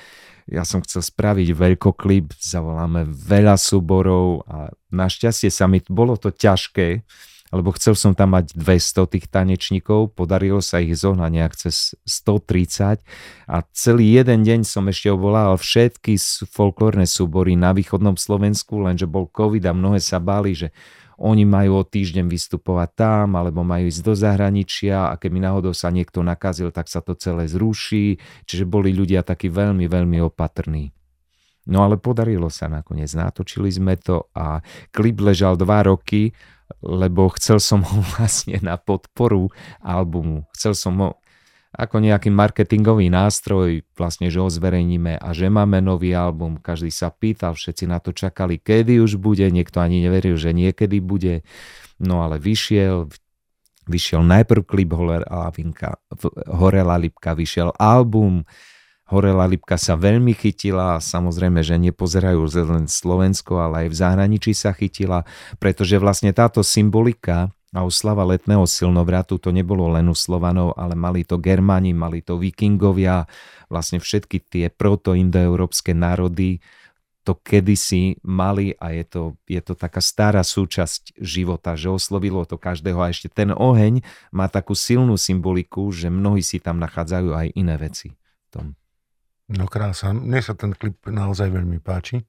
ja 0.45 0.61
som 0.61 0.85
chcel 0.85 1.01
spraviť 1.01 1.57
veľkoklip, 1.57 2.37
zavoláme 2.37 3.09
veľa 3.09 3.57
súborov 3.57 4.45
a 4.45 4.69
našťastie 4.93 5.49
sa 5.49 5.65
mi, 5.65 5.81
bolo 5.89 6.21
to 6.21 6.29
ťažké, 6.29 7.01
lebo 7.53 7.73
chcel 7.77 7.97
som 7.97 8.13
tam 8.13 8.37
mať 8.37 8.53
200 8.53 9.13
tých 9.15 9.25
tanečníkov, 9.29 10.13
podarilo 10.13 10.61
sa 10.61 10.81
ich 10.81 10.97
zohnať 10.97 11.31
nejak 11.33 11.53
cez 11.57 11.97
130 12.05 13.01
a 13.49 13.57
celý 13.73 14.05
jeden 14.21 14.45
deň 14.45 14.59
som 14.65 14.85
ešte 14.85 15.09
ovolal 15.09 15.57
všetky 15.57 16.17
folklórne 16.45 17.09
súbory 17.09 17.57
na 17.57 17.73
východnom 17.73 18.17
Slovensku, 18.17 18.81
lenže 18.81 19.09
bol 19.09 19.25
covid 19.29 19.65
a 19.65 19.73
mnohé 19.73 19.97
sa 19.97 20.21
báli, 20.21 20.53
že 20.53 20.69
oni 21.21 21.47
majú 21.47 21.79
o 21.79 21.87
týždeň 21.87 22.27
vystupovať 22.27 22.89
tam, 22.95 23.39
alebo 23.39 23.63
majú 23.63 23.87
ísť 23.87 24.01
do 24.03 24.13
zahraničia 24.15 25.11
a 25.11 25.15
keby 25.15 25.39
náhodou 25.39 25.71
sa 25.71 25.87
niekto 25.87 26.19
nakazil, 26.19 26.75
tak 26.75 26.91
sa 26.91 26.99
to 26.99 27.15
celé 27.15 27.47
zruší. 27.47 28.19
Čiže 28.43 28.67
boli 28.67 28.91
ľudia 28.91 29.23
takí 29.23 29.47
veľmi, 29.47 29.87
veľmi 29.87 30.19
opatrní. 30.27 30.91
No 31.65 31.81
ale 31.81 31.97
podarilo 31.97 32.53
sa 32.53 32.69
nakoniec, 32.69 33.09
natočili 33.17 33.73
sme 33.73 33.97
to 33.97 34.29
a 34.37 34.61
klip 34.93 35.17
ležal 35.17 35.57
dva 35.57 35.81
roky, 35.81 36.29
lebo 36.85 37.29
chcel 37.37 37.57
som 37.57 37.81
ho 37.81 37.99
vlastne 38.15 38.61
na 38.61 38.77
podporu 38.77 39.49
albumu. 39.81 40.45
Chcel 40.53 40.77
som 40.77 40.93
ho 41.01 41.09
ako 41.75 41.99
nejaký 41.99 42.31
marketingový 42.31 43.11
nástroj, 43.11 43.83
vlastne, 43.99 44.31
že 44.31 44.39
ho 44.39 44.47
zverejníme 44.47 45.19
a 45.19 45.29
že 45.35 45.51
máme 45.51 45.83
nový 45.83 46.15
album. 46.15 46.55
Každý 46.55 46.87
sa 46.87 47.11
pýtal, 47.11 47.53
všetci 47.53 47.85
na 47.91 47.99
to 47.99 48.15
čakali, 48.15 48.57
kedy 48.57 49.03
už 49.03 49.19
bude, 49.19 49.43
niekto 49.51 49.83
ani 49.83 49.99
neveril, 49.99 50.39
že 50.39 50.55
niekedy 50.55 51.03
bude. 51.03 51.43
No 51.99 52.23
ale 52.23 52.39
vyšiel, 52.39 53.11
vyšiel 53.91 54.23
najprv 54.23 54.63
klip 54.63 54.95
Horela 56.47 56.95
Lipka, 56.95 57.35
vyšiel 57.35 57.75
album, 57.75 58.47
Horela 59.05 59.45
Lipka 59.45 59.77
sa 59.77 59.93
veľmi 59.93 60.33
chytila, 60.33 60.97
samozrejme, 60.97 61.61
že 61.61 61.77
nepozerajú 61.77 62.41
len 62.65 62.89
Slovensko, 62.89 63.61
ale 63.61 63.85
aj 63.85 63.87
v 63.93 63.99
zahraničí 64.01 64.51
sa 64.57 64.73
chytila, 64.73 65.29
pretože 65.61 66.01
vlastne 66.01 66.33
táto 66.33 66.65
symbolika 66.65 67.53
a 67.75 67.83
oslava 67.83 68.23
letného 68.23 68.63
silnovratu 68.63 69.35
to 69.35 69.51
nebolo 69.51 69.91
len 69.91 70.07
u 70.07 70.15
Slovanov, 70.15 70.79
ale 70.79 70.95
mali 70.95 71.27
to 71.27 71.35
Germani, 71.35 71.91
mali 71.91 72.23
to 72.23 72.39
Vikingovia, 72.39 73.27
vlastne 73.67 73.99
všetky 73.99 74.39
tie 74.47 74.65
protoindoeurópske 74.71 75.91
národy 75.91 76.63
to 77.25 77.35
kedysi 77.35 78.21
mali 78.21 78.77
a 78.77 78.93
je 78.95 79.03
to, 79.03 79.21
je 79.49 79.59
to 79.59 79.73
taká 79.73 79.99
stará 79.99 80.45
súčasť 80.45 81.17
života, 81.17 81.73
že 81.73 81.89
oslovilo 81.91 82.45
to 82.45 82.55
každého 82.55 83.01
a 83.01 83.09
ešte 83.11 83.27
ten 83.27 83.49
oheň 83.51 84.05
má 84.31 84.45
takú 84.47 84.77
silnú 84.77 85.17
symboliku, 85.17 85.89
že 85.89 86.07
mnohí 86.07 86.45
si 86.45 86.61
tam 86.61 86.77
nachádzajú 86.79 87.29
aj 87.33 87.47
iné 87.57 87.75
veci. 87.81 88.13
Tom. 88.53 88.77
No 89.51 89.65
krása, 89.65 90.13
mne 90.13 90.39
sa 90.39 90.53
ten 90.53 90.71
klip 90.77 91.01
naozaj 91.09 91.49
veľmi 91.49 91.81
páči 91.81 92.23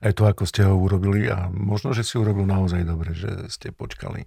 aj 0.00 0.12
to, 0.16 0.24
ako 0.24 0.44
ste 0.48 0.64
ho 0.64 0.74
urobili 0.76 1.28
a 1.28 1.52
možno, 1.52 1.92
že 1.92 2.04
si 2.04 2.16
urobil 2.16 2.48
naozaj 2.48 2.84
dobre, 2.88 3.12
že 3.12 3.48
ste 3.52 3.68
počkali. 3.72 4.24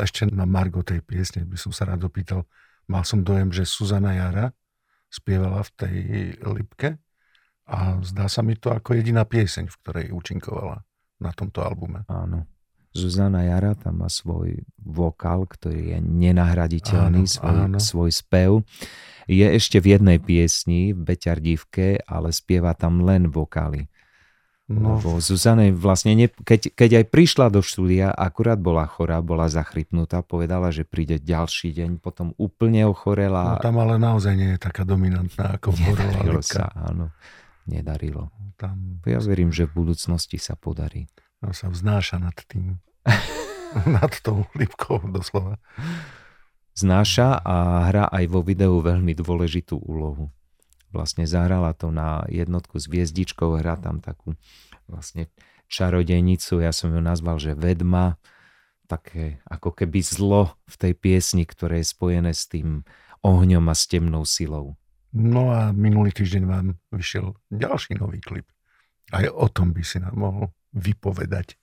Ešte 0.00 0.28
na 0.28 0.44
Margo 0.44 0.84
tej 0.84 1.00
piesne 1.00 1.48
by 1.48 1.56
som 1.56 1.72
sa 1.72 1.88
rád 1.88 2.04
opýtal. 2.04 2.44
Mal 2.90 3.06
som 3.06 3.24
dojem, 3.24 3.48
že 3.54 3.64
Suzana 3.64 4.12
Jara 4.12 4.52
spievala 5.08 5.62
v 5.64 5.70
tej 5.78 5.96
Lipke 6.42 7.00
a 7.70 8.02
zdá 8.02 8.26
sa 8.26 8.42
mi 8.42 8.58
to 8.58 8.74
ako 8.74 8.98
jediná 8.98 9.22
pieseň, 9.24 9.70
v 9.70 9.78
ktorej 9.80 10.06
účinkovala 10.10 10.82
na 11.22 11.30
tomto 11.32 11.62
albume. 11.62 12.02
Áno. 12.10 12.44
Zuzana 12.90 13.46
Jara 13.46 13.78
tam 13.78 14.02
má 14.02 14.10
svoj 14.10 14.66
vokál, 14.74 15.46
ktorý 15.46 15.94
je 15.94 15.98
nenahraditeľný, 16.02 17.22
áno, 17.22 17.30
svoj, 17.30 17.54
áno. 17.70 17.78
svoj 17.78 18.10
spev. 18.10 18.50
Je 19.30 19.46
ešte 19.46 19.78
v 19.78 19.94
jednej 19.94 20.18
piesni, 20.18 20.90
v 20.90 21.06
Beťardívke, 21.06 22.02
ale 22.10 22.34
spieva 22.34 22.74
tam 22.74 23.06
len 23.06 23.30
vokály. 23.30 23.86
No. 24.70 25.02
Lebo 25.02 25.18
Zuzane 25.18 25.74
vlastne, 25.74 26.14
ne, 26.14 26.30
keď, 26.30 26.70
keď 26.78 27.02
aj 27.02 27.06
prišla 27.10 27.50
do 27.50 27.58
štúdia, 27.58 28.14
akurát 28.14 28.54
bola 28.54 28.86
chorá, 28.86 29.18
bola 29.18 29.50
zachrypnutá, 29.50 30.22
povedala, 30.22 30.70
že 30.70 30.86
príde 30.86 31.18
ďalší 31.18 31.74
deň, 31.74 31.98
potom 31.98 32.38
úplne 32.38 32.86
ochorela. 32.86 33.58
No 33.58 33.66
tam 33.66 33.82
ale 33.82 33.98
naozaj 33.98 34.38
nie 34.38 34.54
je 34.54 34.62
taká 34.62 34.86
dominantná 34.86 35.58
ako 35.58 35.74
Nedarilo 35.82 36.38
sa, 36.38 36.70
áno. 36.70 37.10
Nedarilo. 37.66 38.30
Tam... 38.54 39.02
Ja 39.02 39.18
verím, 39.18 39.50
že 39.50 39.66
v 39.66 39.82
budúcnosti 39.82 40.38
sa 40.38 40.54
podarí. 40.54 41.10
No 41.42 41.50
sa 41.50 41.66
vznáša 41.66 42.22
nad 42.22 42.38
tým. 42.46 42.78
nad 43.98 44.12
tou 44.22 44.46
lipkou 44.54 45.02
doslova. 45.10 45.58
Znáša 46.78 47.42
a 47.42 47.90
hrá 47.90 48.06
aj 48.06 48.24
vo 48.30 48.46
videu 48.46 48.78
veľmi 48.78 49.18
dôležitú 49.18 49.82
úlohu 49.82 50.30
vlastne 50.90 51.26
zahrala 51.26 51.74
to 51.74 51.94
na 51.94 52.26
jednotku 52.26 52.78
s 52.78 52.86
hviezdičkou, 52.90 53.58
hrá 53.58 53.78
tam 53.78 54.02
takú 54.02 54.34
vlastne 54.90 55.30
čarodejnicu, 55.70 56.60
ja 56.60 56.74
som 56.74 56.90
ju 56.90 56.98
nazval, 56.98 57.38
že 57.38 57.54
vedma, 57.54 58.18
také 58.90 59.38
ako 59.46 59.70
keby 59.70 60.02
zlo 60.02 60.58
v 60.66 60.74
tej 60.74 60.92
piesni, 60.98 61.46
ktoré 61.46 61.80
je 61.80 61.94
spojené 61.94 62.34
s 62.34 62.50
tým 62.50 62.82
ohňom 63.22 63.70
a 63.70 63.74
s 63.78 63.86
temnou 63.86 64.26
silou. 64.26 64.74
No 65.14 65.54
a 65.54 65.70
minulý 65.70 66.10
týždeň 66.10 66.42
vám 66.46 66.66
vyšiel 66.90 67.38
ďalší 67.54 68.02
nový 68.02 68.18
klip. 68.18 68.50
Aj 69.14 69.26
o 69.30 69.46
tom 69.46 69.70
by 69.70 69.82
si 69.86 70.02
nám 70.02 70.18
mohol 70.18 70.50
vypovedať. 70.74 71.58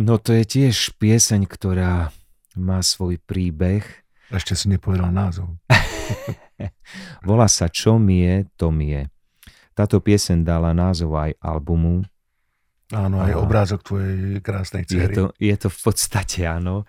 No 0.00 0.20
to 0.20 0.36
je 0.36 0.44
tiež 0.44 0.96
pieseň, 1.00 1.48
ktorá 1.48 2.12
má 2.56 2.80
svoj 2.80 3.20
príbeh. 3.20 3.84
Ešte 4.28 4.56
si 4.56 4.72
nepovedal 4.72 5.08
názov. 5.08 5.56
Volá 7.28 7.46
sa 7.46 7.70
Čo 7.70 7.96
mi 7.96 8.26
je, 8.26 8.46
to 8.58 8.74
mi 8.74 8.94
je. 8.94 9.02
Táto 9.72 10.02
piesen 10.02 10.42
dala 10.42 10.74
názov 10.74 11.14
aj 11.14 11.38
albumu. 11.38 12.02
Áno, 12.90 13.20
aj 13.20 13.36
obrázok 13.36 13.84
tvojej 13.84 14.40
krásnej 14.40 14.88
cery. 14.88 15.12
Je 15.12 15.14
to, 15.14 15.24
je 15.36 15.54
to 15.54 15.68
v 15.68 15.78
podstate 15.84 16.40
áno. 16.48 16.88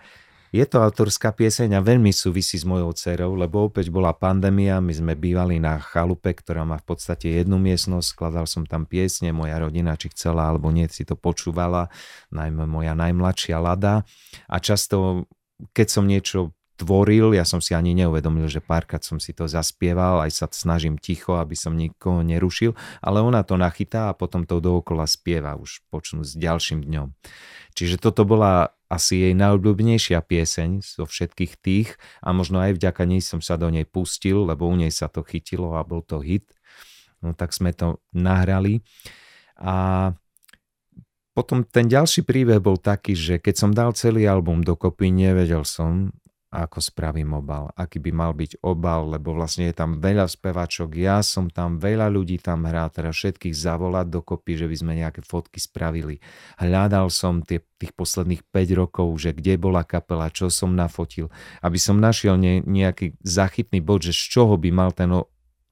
Je 0.50 0.66
to 0.66 0.82
autorská 0.82 1.30
pieseň 1.30 1.78
a 1.78 1.84
veľmi 1.84 2.10
súvisí 2.10 2.58
s 2.58 2.66
mojou 2.66 2.90
dcerou, 2.90 3.38
lebo 3.38 3.70
opäť 3.70 3.86
bola 3.86 4.10
pandémia, 4.10 4.82
my 4.82 4.90
sme 4.90 5.14
bývali 5.14 5.62
na 5.62 5.78
chalupe, 5.78 6.34
ktorá 6.34 6.66
má 6.66 6.74
v 6.82 6.90
podstate 6.90 7.30
jednu 7.30 7.54
miestnosť, 7.62 8.06
skladal 8.10 8.50
som 8.50 8.66
tam 8.66 8.82
piesne, 8.82 9.30
moja 9.30 9.62
rodina, 9.62 9.94
či 9.94 10.10
chcela 10.10 10.50
alebo 10.50 10.74
nie, 10.74 10.90
si 10.90 11.06
to 11.06 11.14
počúvala, 11.14 11.86
najmä 12.34 12.66
moja 12.66 12.98
najmladšia 12.98 13.62
Lada 13.62 14.02
a 14.50 14.56
často, 14.58 15.30
keď 15.70 15.86
som 15.86 16.10
niečo 16.10 16.50
tvoril, 16.80 17.36
ja 17.36 17.44
som 17.44 17.60
si 17.60 17.76
ani 17.76 17.92
neuvedomil, 17.92 18.48
že 18.48 18.64
párkrát 18.64 19.04
som 19.04 19.20
si 19.20 19.36
to 19.36 19.44
zaspieval, 19.44 20.24
aj 20.24 20.32
sa 20.32 20.46
snažím 20.48 20.96
ticho, 20.96 21.36
aby 21.36 21.52
som 21.52 21.76
nikoho 21.76 22.24
nerušil, 22.24 22.72
ale 23.04 23.20
ona 23.20 23.44
to 23.44 23.60
nachytá 23.60 24.08
a 24.08 24.16
potom 24.16 24.48
to 24.48 24.64
dookola 24.64 25.04
spieva 25.04 25.60
už 25.60 25.84
počnú 25.92 26.24
s 26.24 26.32
ďalším 26.32 26.80
dňom. 26.88 27.12
Čiže 27.76 28.00
toto 28.00 28.24
bola 28.24 28.72
asi 28.90 29.30
jej 29.30 29.34
najobľúbenejšia 29.36 30.18
pieseň 30.24 30.82
zo 30.82 31.04
všetkých 31.06 31.52
tých 31.60 31.88
a 32.24 32.32
možno 32.32 32.58
aj 32.58 32.80
vďaka 32.80 33.06
nej 33.06 33.22
som 33.22 33.38
sa 33.44 33.60
do 33.60 33.68
nej 33.70 33.84
pustil, 33.86 34.48
lebo 34.48 34.66
u 34.66 34.74
nej 34.74 34.90
sa 34.90 35.06
to 35.06 35.22
chytilo 35.22 35.76
a 35.78 35.86
bol 35.86 36.02
to 36.02 36.18
hit. 36.18 36.48
No 37.20 37.36
tak 37.36 37.52
sme 37.52 37.70
to 37.76 38.00
nahrali. 38.10 38.80
A 39.60 40.10
potom 41.30 41.62
ten 41.62 41.86
ďalší 41.86 42.26
príbeh 42.26 42.58
bol 42.58 42.74
taký, 42.74 43.14
že 43.14 43.38
keď 43.38 43.54
som 43.54 43.70
dal 43.70 43.94
celý 43.94 44.26
album 44.26 44.66
dokopy, 44.66 45.14
nevedel 45.14 45.62
som, 45.62 46.10
ako 46.50 46.82
spravím 46.82 47.38
obal, 47.38 47.70
aký 47.78 48.02
by 48.02 48.10
mal 48.10 48.34
byť 48.34 48.58
obal, 48.66 49.14
lebo 49.14 49.30
vlastne 49.38 49.70
je 49.70 49.74
tam 49.78 50.02
veľa 50.02 50.26
spevačok, 50.26 50.98
ja 50.98 51.22
som 51.22 51.46
tam, 51.46 51.78
veľa 51.78 52.10
ľudí 52.10 52.42
tam 52.42 52.66
hrá, 52.66 52.90
teda 52.90 53.14
všetkých 53.14 53.54
zavolať 53.54 54.10
dokopy, 54.10 54.58
že 54.58 54.66
by 54.66 54.76
sme 54.76 54.92
nejaké 54.98 55.22
fotky 55.22 55.62
spravili. 55.62 56.18
Hľadal 56.58 57.06
som 57.14 57.46
tie, 57.46 57.62
tých 57.78 57.94
posledných 57.94 58.42
5 58.50 58.80
rokov, 58.82 59.14
že 59.22 59.30
kde 59.30 59.62
bola 59.62 59.86
kapela, 59.86 60.26
čo 60.26 60.50
som 60.50 60.74
nafotil, 60.74 61.30
aby 61.62 61.78
som 61.78 62.02
našiel 62.02 62.34
ne, 62.34 62.58
nejaký 62.66 63.14
zachytný 63.22 63.78
bod, 63.78 64.02
že 64.02 64.10
z 64.10 64.34
čoho 64.34 64.58
by 64.58 64.70
mal 64.74 64.90
ten 64.90 65.14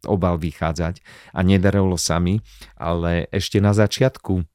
obal 0.07 0.39
vychádzať 0.39 1.03
a 1.35 1.43
nedarilo 1.43 1.99
sa 1.99 2.23
mi, 2.23 2.39
ale 2.79 3.27
ešte 3.35 3.59
na 3.59 3.75
začiatku 3.75 4.47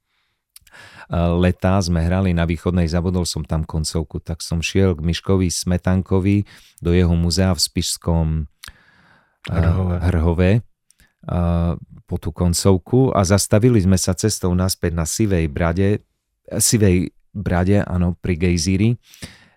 leta 1.12 1.80
sme 1.84 2.04
hrali 2.04 2.32
na 2.32 2.48
východnej, 2.48 2.88
zabudol 2.88 3.28
som 3.28 3.44
tam 3.44 3.68
koncovku, 3.68 4.24
tak 4.24 4.40
som 4.40 4.64
šiel 4.64 4.96
k 4.96 5.04
Miškovi 5.04 5.52
Smetankovi 5.52 6.48
do 6.80 6.96
jeho 6.96 7.14
muzea 7.18 7.52
v 7.52 7.60
Spišskom 7.60 8.28
Hrhove, 9.52 9.98
Hrhove 10.00 10.52
po 12.04 12.16
tú 12.20 12.30
koncovku 12.36 13.16
a 13.16 13.24
zastavili 13.24 13.80
sme 13.80 13.96
sa 13.96 14.12
cestou 14.16 14.52
naspäť 14.56 14.92
na 14.92 15.08
Sivej 15.08 15.48
brade, 15.48 16.04
Sivej 16.52 17.16
brade, 17.32 17.80
áno, 17.84 18.20
pri 18.20 18.36
Gejzíri, 18.36 19.00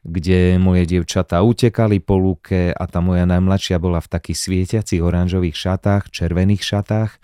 kde 0.06 0.54
moje 0.62 0.86
dievčatá 0.86 1.42
utekali 1.42 1.98
po 1.98 2.14
lúke 2.14 2.70
a 2.70 2.84
tá 2.86 3.02
moja 3.02 3.26
najmladšia 3.26 3.82
bola 3.82 3.98
v 3.98 4.10
takých 4.10 4.38
svietiacich 4.38 5.02
oranžových 5.02 5.58
šatách, 5.58 6.14
červených 6.14 6.62
šatách 6.62 7.18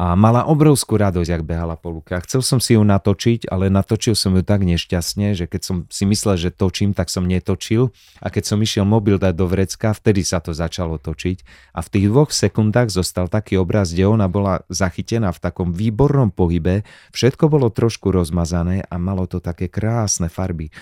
a 0.00 0.16
mala 0.16 0.48
obrovskú 0.48 0.96
radosť, 0.96 1.30
ak 1.30 1.42
behala 1.44 1.76
po 1.76 1.92
luke. 1.92 2.16
A 2.16 2.24
chcel 2.24 2.40
som 2.40 2.58
si 2.58 2.74
ju 2.74 2.82
natočiť, 2.82 3.46
ale 3.52 3.68
natočil 3.68 4.16
som 4.16 4.32
ju 4.32 4.40
tak 4.40 4.64
nešťastne, 4.64 5.36
že 5.36 5.44
keď 5.44 5.62
som 5.62 5.76
si 5.92 6.08
myslel, 6.08 6.40
že 6.40 6.50
točím, 6.50 6.96
tak 6.96 7.12
som 7.12 7.28
netočil 7.28 7.92
a 8.18 8.32
keď 8.32 8.44
som 8.48 8.58
išiel 8.58 8.88
mobil 8.88 9.20
dať 9.20 9.34
do 9.36 9.46
vrecka, 9.46 9.92
vtedy 9.92 10.24
sa 10.24 10.40
to 10.40 10.56
začalo 10.56 10.96
točiť 10.96 11.44
a 11.76 11.84
v 11.84 11.88
tých 11.92 12.06
dvoch 12.08 12.32
sekundách 12.32 12.88
zostal 12.88 13.28
taký 13.28 13.60
obraz, 13.60 13.92
kde 13.92 14.08
ona 14.08 14.26
bola 14.32 14.64
zachytená 14.72 15.28
v 15.30 15.42
takom 15.44 15.76
výbornom 15.76 16.32
pohybe, 16.32 16.88
všetko 17.12 17.52
bolo 17.52 17.68
trošku 17.68 18.08
rozmazané 18.08 18.88
a 18.88 18.96
malo 18.96 19.28
to 19.28 19.44
také 19.44 19.68
krásne 19.68 20.32
farby. 20.32 20.72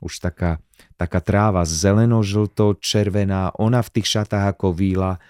Už 0.00 0.16
taká, 0.24 0.64
taká 0.96 1.20
tráva 1.20 1.68
zeleno-žlto, 1.68 2.80
červená, 2.80 3.52
ona 3.60 3.84
v 3.84 4.00
tých 4.00 4.16
šatách 4.16 4.56
ako 4.56 4.72
víla 4.72 5.20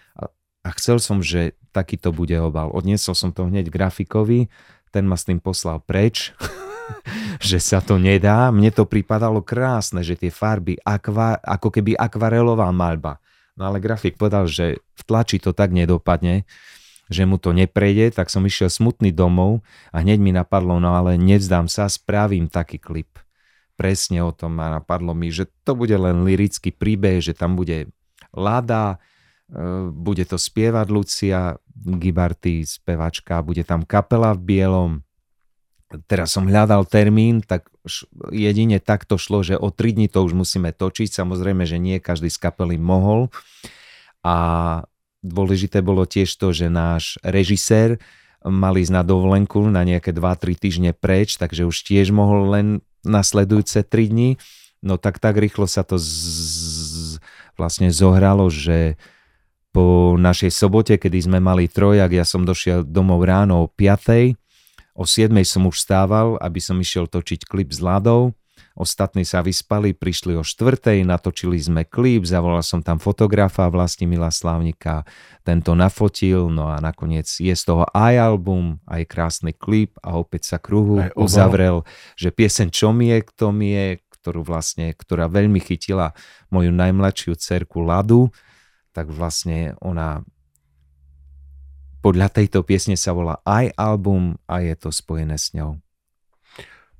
a 0.60 0.68
chcel 0.76 1.00
som, 1.00 1.24
že 1.24 1.56
takýto 1.72 2.12
bude 2.12 2.36
obal. 2.36 2.68
Odniesol 2.72 3.16
som 3.16 3.30
to 3.32 3.48
hneď 3.48 3.72
grafikovi, 3.72 4.52
ten 4.90 5.06
ma 5.06 5.16
s 5.16 5.24
tým 5.24 5.40
poslal 5.40 5.80
preč, 5.80 6.34
že 7.48 7.62
sa 7.62 7.80
to 7.80 7.96
nedá. 7.96 8.50
Mne 8.52 8.74
to 8.74 8.84
pripadalo 8.84 9.40
krásne, 9.40 10.04
že 10.04 10.18
tie 10.18 10.28
farby, 10.28 10.76
akva, 10.82 11.38
ako 11.40 11.72
keby 11.72 11.96
akvarelová 11.96 12.68
maľba. 12.74 13.22
No 13.56 13.68
ale 13.70 13.80
grafik 13.80 14.16
povedal, 14.16 14.48
že 14.48 14.80
v 14.96 15.02
tlači 15.04 15.40
to 15.40 15.52
tak 15.52 15.72
nedopadne, 15.72 16.48
že 17.10 17.26
mu 17.26 17.36
to 17.36 17.50
neprejde, 17.50 18.14
tak 18.14 18.30
som 18.30 18.46
išiel 18.46 18.70
smutný 18.70 19.10
domov 19.10 19.66
a 19.90 20.00
hneď 20.00 20.18
mi 20.22 20.30
napadlo, 20.30 20.78
no 20.78 20.94
ale 20.94 21.18
nevzdám 21.18 21.66
sa, 21.66 21.90
spravím 21.90 22.46
taký 22.46 22.78
klip. 22.78 23.18
Presne 23.74 24.22
o 24.22 24.30
tom 24.30 24.60
ma 24.60 24.70
napadlo 24.70 25.16
mi, 25.16 25.32
že 25.32 25.48
to 25.64 25.74
bude 25.74 25.92
len 25.96 26.22
lirický 26.22 26.70
príbeh, 26.70 27.18
že 27.24 27.32
tam 27.34 27.56
bude 27.58 27.90
Lada, 28.30 29.02
bude 29.90 30.24
to 30.26 30.38
spievať 30.38 30.86
Lucia 30.90 31.58
Gibarty, 31.74 32.62
spevačka, 32.62 33.42
bude 33.42 33.66
tam 33.66 33.82
kapela 33.82 34.30
v 34.36 34.40
bielom. 34.46 34.92
Teraz 36.06 36.38
som 36.38 36.46
hľadal 36.46 36.86
termín, 36.86 37.42
tak 37.42 37.66
jedine 38.30 38.78
takto 38.78 39.18
šlo, 39.18 39.42
že 39.42 39.58
o 39.58 39.74
3 39.74 39.98
dní 39.98 40.06
to 40.06 40.22
už 40.22 40.38
musíme 40.38 40.70
točiť. 40.70 41.10
Samozrejme, 41.10 41.66
že 41.66 41.82
nie 41.82 41.98
každý 41.98 42.30
z 42.30 42.38
kapely 42.38 42.78
mohol. 42.78 43.26
A 44.22 44.36
dôležité 45.26 45.82
bolo 45.82 46.06
tiež 46.06 46.30
to, 46.38 46.54
že 46.54 46.70
náš 46.70 47.18
režisér 47.26 47.98
mal 48.46 48.78
ísť 48.78 48.92
na 48.94 49.02
dovolenku 49.02 49.66
na 49.68 49.82
nejaké 49.84 50.14
2-3 50.14 50.56
týždne 50.56 50.90
preč, 50.94 51.36
takže 51.36 51.66
už 51.66 51.76
tiež 51.84 52.14
mohol 52.14 52.54
len 52.54 52.66
nasledujúce 53.02 53.82
3 53.82 54.14
dní. 54.14 54.30
No 54.80 54.96
tak 54.96 55.20
tak 55.20 55.36
rýchlo 55.36 55.68
sa 55.68 55.84
to 55.84 56.00
z, 56.00 56.08
z, 56.08 57.10
vlastne 57.60 57.92
zohralo, 57.92 58.48
že 58.48 58.96
po 59.70 60.18
našej 60.18 60.50
sobote, 60.50 60.98
kedy 60.98 61.30
sme 61.30 61.38
mali 61.38 61.70
trojak, 61.70 62.10
ja 62.10 62.26
som 62.26 62.42
došiel 62.42 62.82
domov 62.82 63.22
ráno 63.22 63.62
o 63.62 63.66
5. 63.70 64.34
O 64.98 65.06
7. 65.06 65.30
som 65.46 65.64
už 65.70 65.78
stával, 65.78 66.34
aby 66.42 66.58
som 66.58 66.76
išiel 66.76 67.06
točiť 67.06 67.46
klip 67.46 67.70
s 67.70 67.78
Ladou. 67.78 68.34
Ostatní 68.74 69.26
sa 69.26 69.42
vyspali, 69.42 69.94
prišli 69.94 70.34
o 70.38 70.42
4. 70.42 71.02
natočili 71.06 71.58
sme 71.58 71.86
klip, 71.86 72.26
zavolal 72.26 72.62
som 72.66 72.82
tam 72.82 72.98
fotografa 72.98 73.70
Vlastimila 73.70 74.30
Slávnika, 74.30 75.06
tento 75.46 75.74
nafotil, 75.78 76.50
no 76.50 76.70
a 76.70 76.78
nakoniec 76.82 77.26
je 77.28 77.52
z 77.54 77.62
toho 77.62 77.86
aj 77.94 78.14
album, 78.18 78.78
aj 78.90 79.06
krásny 79.06 79.52
klip 79.54 79.94
a 80.02 80.18
opäť 80.18 80.54
sa 80.54 80.58
kruhu 80.58 81.02
uzavrel, 81.14 81.86
že 82.18 82.34
piesen 82.34 82.74
Čo 82.74 82.90
mi 82.90 83.10
je, 83.10 83.18
kto 83.22 83.54
mi 83.54 83.74
je, 83.74 83.86
ktorú 84.20 84.44
vlastne, 84.44 84.92
ktorá 84.92 85.30
veľmi 85.30 85.58
chytila 85.62 86.12
moju 86.52 86.70
najmladšiu 86.74 87.38
cerku 87.38 87.80
Ladu, 87.80 88.28
tak 88.90 89.08
vlastne 89.08 89.78
ona 89.80 90.22
podľa 92.00 92.32
tejto 92.32 92.64
piesne 92.64 92.96
sa 92.96 93.12
volá 93.12 93.44
aj 93.44 93.76
album 93.76 94.40
a 94.48 94.64
je 94.64 94.72
to 94.72 94.88
spojené 94.88 95.36
s 95.36 95.52
ňou. 95.52 95.76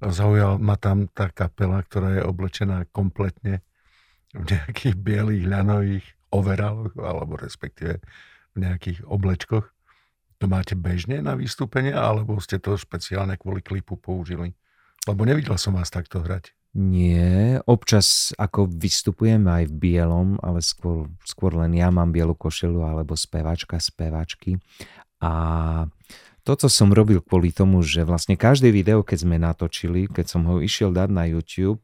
Zaujal 0.01 0.61
ma 0.61 0.77
tam 0.77 1.09
tá 1.09 1.33
kapela, 1.33 1.81
ktorá 1.81 2.21
je 2.21 2.23
oblečená 2.25 2.89
kompletne 2.93 3.65
v 4.37 4.45
nejakých 4.45 4.97
bielých 4.97 5.45
ľanových 5.49 6.07
overaloch, 6.33 6.95
alebo 7.01 7.37
respektíve 7.41 8.01
v 8.55 8.57
nejakých 8.61 9.05
oblečkoch. 9.09 9.67
To 10.41 10.45
máte 10.49 10.73
bežne 10.73 11.21
na 11.21 11.37
vystúpenie, 11.37 11.93
alebo 11.93 12.41
ste 12.41 12.57
to 12.57 12.81
špeciálne 12.81 13.37
kvôli 13.37 13.61
klipu 13.61 14.01
použili? 14.01 14.57
Lebo 15.05 15.25
nevidel 15.25 15.57
som 15.61 15.77
vás 15.77 15.93
takto 15.93 16.25
hrať. 16.25 16.53
Nie, 16.71 17.59
občas 17.67 18.31
ako 18.39 18.71
vystupujem 18.71 19.43
aj 19.43 19.67
v 19.67 19.75
bielom, 19.75 20.39
ale 20.39 20.63
skôr, 20.63 21.11
skôr 21.27 21.59
len 21.59 21.75
ja 21.75 21.91
mám 21.91 22.15
bielu 22.15 22.31
košelu 22.31 22.79
alebo 22.79 23.19
spevačka, 23.19 23.83
spevačky. 23.83 24.55
A 25.19 25.33
toto 26.47 26.71
som 26.71 26.95
robil 26.95 27.19
kvôli 27.27 27.51
tomu, 27.51 27.83
že 27.83 28.07
vlastne 28.07 28.39
každé 28.39 28.71
video, 28.71 29.03
keď 29.03 29.19
sme 29.19 29.43
natočili, 29.43 30.07
keď 30.07 30.27
som 30.31 30.47
ho 30.47 30.63
išiel 30.63 30.95
dať 30.95 31.11
na 31.11 31.27
YouTube, 31.27 31.83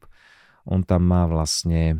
on 0.63 0.87
tam 0.87 1.03
má 1.03 1.27
vlastne 1.27 1.99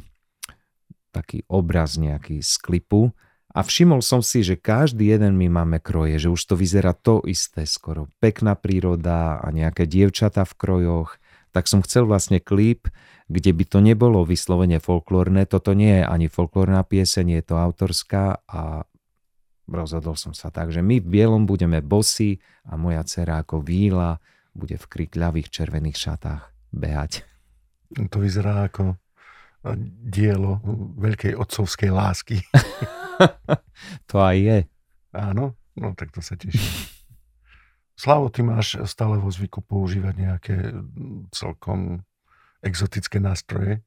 taký 1.12 1.44
obraz 1.52 2.00
nejaký 2.00 2.40
z 2.40 2.56
klipu 2.64 3.12
a 3.52 3.66
všimol 3.68 4.00
som 4.00 4.24
si, 4.24 4.48
že 4.48 4.56
každý 4.56 5.12
jeden 5.12 5.36
my 5.36 5.50
máme 5.50 5.78
kroje, 5.84 6.24
že 6.24 6.30
už 6.32 6.42
to 6.46 6.56
vyzerá 6.56 6.96
to 6.96 7.20
isté 7.28 7.68
skoro. 7.68 8.08
Pekná 8.24 8.56
príroda 8.56 9.44
a 9.44 9.48
nejaké 9.52 9.90
dievčata 9.90 10.48
v 10.48 10.54
krojoch, 10.56 11.20
tak 11.58 11.66
som 11.66 11.82
chcel 11.82 12.06
vlastne 12.06 12.38
klip, 12.38 12.86
kde 13.26 13.50
by 13.50 13.66
to 13.66 13.82
nebolo 13.82 14.22
vyslovene 14.22 14.78
folklórne. 14.78 15.50
Toto 15.50 15.74
nie 15.74 16.02
je 16.02 16.06
ani 16.06 16.30
folklórna 16.30 16.86
pieseň, 16.86 17.42
je 17.42 17.44
to 17.50 17.56
autorská 17.58 18.46
a 18.46 18.86
rozhodol 19.66 20.14
som 20.14 20.38
sa 20.38 20.54
tak, 20.54 20.70
že 20.70 20.86
my 20.86 21.02
v 21.02 21.10
bielom 21.10 21.50
budeme 21.50 21.82
bosy 21.82 22.38
a 22.70 22.78
moja 22.78 23.02
dcera 23.02 23.42
ako 23.42 23.66
víla 23.66 24.22
bude 24.54 24.78
v 24.78 24.86
krikľavých 24.86 25.50
červených 25.50 25.98
šatách 25.98 26.42
behať. 26.78 27.26
To 27.98 28.22
vyzerá 28.22 28.70
ako 28.70 28.94
dielo 30.06 30.62
veľkej 31.02 31.34
otcovskej 31.34 31.90
lásky. 31.90 32.38
to 34.10 34.16
aj 34.22 34.38
je. 34.38 34.60
Áno, 35.14 35.58
no 35.78 35.88
tak 35.98 36.14
to 36.14 36.22
sa 36.22 36.38
teším. 36.38 36.97
Slavo, 37.98 38.30
ty 38.30 38.46
máš 38.46 38.78
stále 38.86 39.18
vo 39.18 39.34
zvyku 39.34 39.66
používať 39.66 40.16
nejaké 40.16 40.56
celkom 41.34 42.06
exotické 42.62 43.18
nástroje. 43.18 43.82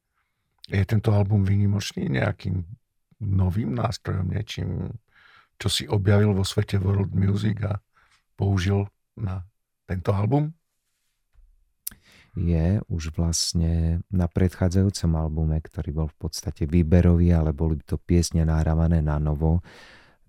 Je 0.67 0.83
tento 0.83 1.15
album 1.15 1.47
výnimočný 1.47 2.11
nejakým 2.11 2.67
novým 3.23 3.71
nástrojom, 3.71 4.27
niečím, 4.35 4.99
čo 5.63 5.69
si 5.71 5.87
objavil 5.87 6.35
vo 6.35 6.43
svete 6.43 6.83
world 6.83 7.15
music 7.15 7.63
a 7.63 7.79
použil 8.35 8.91
na 9.15 9.47
tento 9.87 10.11
album? 10.11 10.59
je 12.39 12.79
už 12.87 13.11
vlastne 13.19 14.03
na 14.07 14.31
predchádzajúcom 14.31 15.11
albume, 15.19 15.59
ktorý 15.59 15.91
bol 15.91 16.09
v 16.11 16.19
podstate 16.29 16.63
výberový, 16.67 17.35
ale 17.35 17.51
boli 17.51 17.83
to 17.83 17.99
piesne 17.99 18.47
nahrávané 18.47 19.03
na 19.03 19.19
novo. 19.19 19.67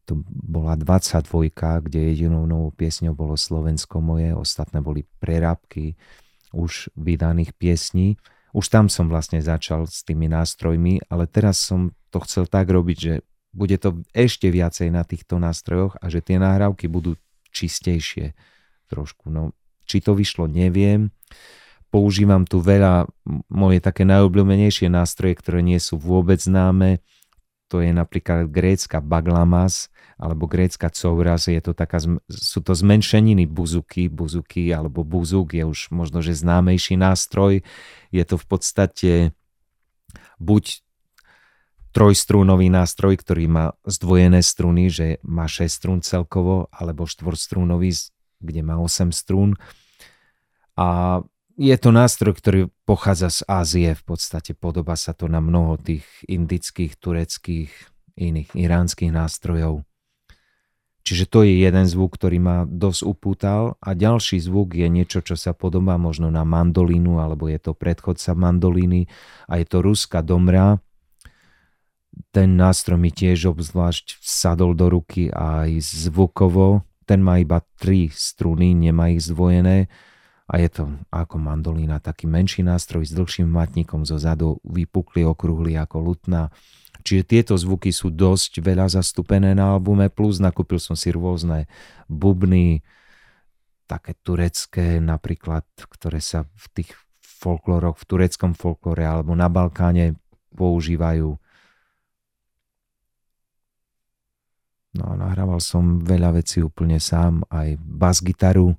To 0.10 0.22
bola 0.28 0.74
22, 0.76 1.86
kde 1.86 2.00
jedinou 2.14 2.46
novou 2.50 2.74
piesňou 2.74 3.14
bolo 3.14 3.38
Slovensko 3.38 4.02
moje, 4.02 4.34
ostatné 4.34 4.82
boli 4.82 5.06
prerábky 5.22 5.96
už 6.52 6.92
vydaných 6.98 7.54
piesní. 7.56 8.18
Už 8.52 8.68
tam 8.68 8.92
som 8.92 9.08
vlastne 9.08 9.40
začal 9.40 9.88
s 9.88 10.04
tými 10.04 10.28
nástrojmi, 10.28 11.08
ale 11.08 11.30
teraz 11.30 11.62
som 11.62 11.96
to 12.12 12.20
chcel 12.28 12.50
tak 12.50 12.68
robiť, 12.68 12.98
že 12.98 13.14
bude 13.56 13.76
to 13.80 14.04
ešte 14.12 14.52
viacej 14.52 14.92
na 14.92 15.08
týchto 15.08 15.40
nástrojoch 15.40 15.96
a 16.00 16.12
že 16.12 16.20
tie 16.20 16.40
nahrávky 16.40 16.92
budú 16.92 17.16
čistejšie 17.52 18.36
trošku. 18.92 19.32
No, 19.32 19.56
či 19.88 20.04
to 20.04 20.16
vyšlo, 20.16 20.52
neviem 20.52 21.12
používam 21.92 22.48
tu 22.48 22.64
veľa 22.64 23.06
moje 23.52 23.84
také 23.84 24.08
najobľúbenejšie 24.08 24.88
nástroje, 24.88 25.36
ktoré 25.38 25.60
nie 25.60 25.78
sú 25.78 26.00
vôbec 26.00 26.40
známe. 26.40 27.04
To 27.68 27.84
je 27.84 27.92
napríklad 27.92 28.48
grécka 28.48 29.04
baglamas 29.04 29.90
alebo 30.21 30.45
grécka 30.45 30.93
couras. 30.93 31.49
Je 31.49 31.57
to 31.57 31.73
taká, 31.73 31.97
sú 32.29 32.60
to 32.62 32.77
zmenšeniny 32.77 33.49
buzuky. 33.49 34.05
Buzuky 34.05 34.69
alebo 34.69 35.01
buzuk 35.01 35.57
je 35.57 35.65
už 35.65 35.89
možno, 35.89 36.21
že 36.21 36.38
známejší 36.38 36.93
nástroj. 37.01 37.65
Je 38.13 38.23
to 38.23 38.38
v 38.38 38.45
podstate 38.45 39.12
buď 40.38 40.86
trojstrúnový 41.91 42.71
nástroj, 42.71 43.19
ktorý 43.19 43.49
má 43.51 43.65
zdvojené 43.84 44.39
struny, 44.45 44.88
že 44.88 45.19
má 45.25 45.49
6 45.49 45.67
strún 45.67 45.99
celkovo, 45.99 46.71
alebo 46.71 47.03
štvorstrúnový, 47.03 47.91
kde 48.39 48.62
má 48.63 48.79
8 48.79 49.12
strún. 49.12 49.60
A 50.79 51.19
je 51.60 51.75
to 51.75 51.91
nástroj, 51.91 52.34
ktorý 52.39 52.60
pochádza 52.88 53.29
z 53.29 53.39
Ázie 53.43 53.89
v 53.91 54.03
podstate. 54.07 54.55
Podobá 54.55 54.95
sa 54.95 55.12
to 55.12 55.27
na 55.27 55.43
mnoho 55.43 55.75
tých 55.75 56.07
indických, 56.31 56.95
tureckých, 56.95 57.71
iných 58.15 58.55
iránskych 58.55 59.12
nástrojov. 59.12 59.84
Čiže 61.02 61.26
to 61.26 61.42
je 61.42 61.66
jeden 61.66 61.86
zvuk, 61.90 62.14
ktorý 62.14 62.38
ma 62.38 62.58
dosť 62.70 63.02
upútal 63.04 63.76
a 63.82 63.98
ďalší 63.98 64.38
zvuk 64.38 64.78
je 64.78 64.86
niečo, 64.86 65.26
čo 65.26 65.34
sa 65.34 65.58
podobá 65.58 65.98
možno 65.98 66.30
na 66.30 66.46
mandolínu 66.46 67.18
alebo 67.18 67.50
je 67.50 67.58
to 67.58 67.74
predchodca 67.74 68.38
mandolíny 68.38 69.10
a 69.50 69.58
je 69.58 69.66
to 69.66 69.82
ruská 69.82 70.22
domra. 70.22 70.78
Ten 72.30 72.54
nástroj 72.54 73.02
mi 73.02 73.10
tiež 73.10 73.50
obzvlášť 73.50 74.22
sadol 74.22 74.78
do 74.78 74.94
ruky 74.94 75.34
aj 75.34 75.82
zvukovo. 75.82 76.86
Ten 77.10 77.26
má 77.26 77.42
iba 77.42 77.66
tri 77.82 78.14
struny, 78.14 78.78
nemá 78.78 79.10
ich 79.10 79.26
zdvojené 79.26 79.90
a 80.52 80.60
je 80.60 80.70
to 80.70 80.84
ako 81.08 81.40
mandolína, 81.40 82.04
taký 82.04 82.28
menší 82.28 82.60
nástroj 82.68 83.08
s 83.08 83.16
dlhším 83.16 83.48
matníkom 83.48 84.04
zo 84.04 84.20
zadu, 84.20 84.60
vypukli 84.68 85.24
okrúhly 85.24 85.80
ako 85.80 85.98
lutná. 86.04 86.52
Čiže 87.02 87.24
tieto 87.26 87.54
zvuky 87.58 87.90
sú 87.90 88.14
dosť 88.14 88.62
veľa 88.62 88.88
zastúpené 88.88 89.58
na 89.58 89.76
albume, 89.76 90.08
plus 90.08 90.38
nakúpil 90.40 90.78
som 90.78 90.96
si 90.96 91.10
rôzne 91.12 91.66
bubny, 92.08 92.86
také 93.90 94.16
turecké 94.24 95.04
napríklad, 95.04 95.68
ktoré 95.76 96.24
sa 96.24 96.48
v 96.56 96.66
tých 96.80 96.90
folkloroch, 97.20 98.00
v 98.00 98.08
tureckom 98.08 98.56
folklore 98.56 99.04
alebo 99.04 99.36
na 99.36 99.52
Balkáne 99.52 100.16
používajú. 100.56 101.36
No 104.92 105.04
a 105.08 105.14
nahrával 105.16 105.60
som 105.64 106.04
veľa 106.04 106.36
vecí 106.40 106.60
úplne 106.60 107.00
sám, 107.00 107.48
aj 107.48 107.80
bas-gitaru, 107.80 108.76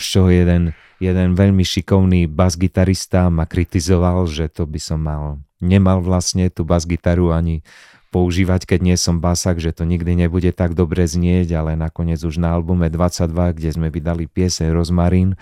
z 0.00 0.04
čoho 0.04 0.28
jeden, 0.28 0.76
jeden 1.00 1.34
veľmi 1.34 1.64
šikovný 1.64 2.28
bas-gitarista 2.28 3.32
ma 3.32 3.48
kritizoval, 3.48 4.28
že 4.28 4.50
to 4.52 4.68
by 4.68 4.80
som 4.82 5.00
mal, 5.00 5.40
nemal 5.62 6.04
vlastne 6.04 6.50
tú 6.52 6.66
bas-gitaru 6.66 7.32
ani 7.32 7.64
používať, 8.08 8.64
keď 8.64 8.80
nie 8.80 8.96
som 8.96 9.20
basak, 9.20 9.60
že 9.60 9.72
to 9.72 9.84
nikdy 9.84 10.16
nebude 10.16 10.48
tak 10.56 10.72
dobre 10.72 11.04
znieť, 11.04 11.52
ale 11.52 11.76
nakoniec 11.76 12.20
už 12.24 12.40
na 12.40 12.56
albume 12.56 12.88
22, 12.88 13.56
kde 13.56 13.70
sme 13.72 13.88
vydali 13.92 14.24
pieseň 14.24 14.72
Rozmarín, 14.72 15.36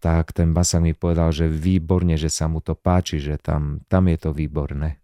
tak 0.00 0.32
ten 0.32 0.56
basak 0.56 0.80
mi 0.80 0.96
povedal, 0.96 1.28
že 1.28 1.44
výborne, 1.44 2.16
že 2.16 2.32
sa 2.32 2.48
mu 2.48 2.64
to 2.64 2.72
páči, 2.72 3.20
že 3.20 3.36
tam, 3.36 3.84
tam 3.84 4.08
je 4.08 4.16
to 4.16 4.32
výborné. 4.32 4.96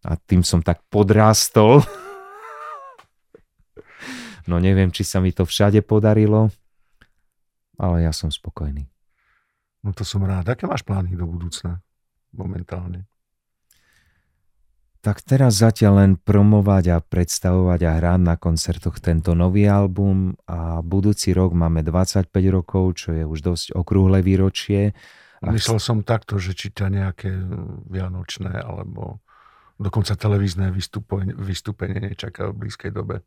A 0.00 0.16
tým 0.16 0.40
som 0.40 0.64
tak 0.64 0.84
podrástol. 0.88 1.80
No 4.48 4.58
neviem, 4.58 4.90
či 4.90 5.06
sa 5.06 5.22
mi 5.22 5.30
to 5.30 5.46
všade 5.46 5.78
podarilo, 5.86 6.50
ale 7.80 8.04
ja 8.04 8.12
som 8.12 8.28
spokojný. 8.28 8.84
No 9.80 9.96
to 9.96 10.04
som 10.04 10.20
rád. 10.20 10.52
Aké 10.52 10.68
máš 10.68 10.84
plány 10.84 11.16
do 11.16 11.24
budúcna 11.24 11.80
momentálne? 12.36 13.08
Tak 15.00 15.24
teraz 15.24 15.56
zatiaľ 15.56 16.04
len 16.04 16.12
promovať 16.20 16.84
a 16.92 16.96
predstavovať 17.00 17.80
a 17.88 17.90
hrať 17.96 18.20
na 18.20 18.36
koncertoch 18.36 19.00
tento 19.00 19.32
nový 19.32 19.64
album 19.64 20.36
a 20.44 20.84
budúci 20.84 21.32
rok 21.32 21.56
máme 21.56 21.80
25 21.80 22.28
rokov, 22.52 23.00
čo 23.00 23.16
je 23.16 23.24
už 23.24 23.40
dosť 23.40 23.66
okrúhle 23.72 24.20
výročie. 24.20 24.92
A 25.40 25.56
Myslel 25.56 25.80
som 25.80 26.04
takto, 26.04 26.36
že 26.36 26.52
či 26.52 26.68
ťa 26.68 26.92
nejaké 26.92 27.32
vianočné 27.88 28.60
alebo 28.60 29.24
dokonca 29.80 30.12
televízne 30.12 30.68
vystúpenie, 30.68 31.32
vystúpenie 31.32 32.12
nečaká 32.12 32.52
v 32.52 32.68
blízkej 32.68 32.92
dobe. 32.92 33.24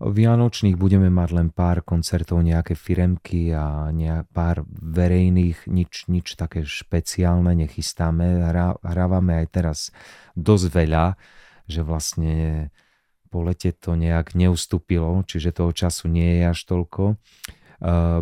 Vianočných 0.00 0.80
budeme 0.80 1.12
mať 1.12 1.28
len 1.36 1.48
pár 1.52 1.84
koncertov, 1.84 2.40
nejaké 2.40 2.72
firemky 2.78 3.52
a 3.52 3.92
nejak 3.92 4.30
pár 4.32 4.64
verejných, 4.68 5.68
nič, 5.68 6.08
nič 6.08 6.34
také 6.38 6.64
špeciálne 6.64 7.52
nechystáme. 7.54 8.48
Hrá, 8.48 8.80
hrávame 8.82 9.44
aj 9.44 9.46
teraz 9.52 9.78
dosť 10.34 10.66
veľa, 10.72 11.20
že 11.68 11.86
vlastne 11.86 12.34
po 13.30 13.46
lete 13.46 13.72
to 13.72 13.96
nejak 13.96 14.34
neustúpilo, 14.34 15.22
čiže 15.24 15.56
toho 15.56 15.72
času 15.72 16.10
nie 16.10 16.40
je 16.40 16.50
až 16.50 16.60
toľko. 16.68 17.16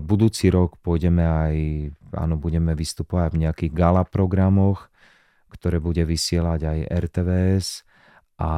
Budúci 0.01 0.49
rok 0.49 0.79
pôjdeme 0.81 1.25
aj, 1.25 1.55
áno, 2.15 2.41
budeme 2.41 2.73
vystupovať 2.79 3.29
v 3.35 3.41
nejakých 3.45 3.73
gala 3.75 4.09
programoch, 4.09 4.89
ktoré 5.51 5.83
bude 5.83 6.07
vysielať 6.07 6.61
aj 6.63 6.79
RTVS 6.87 7.67
a 8.39 8.53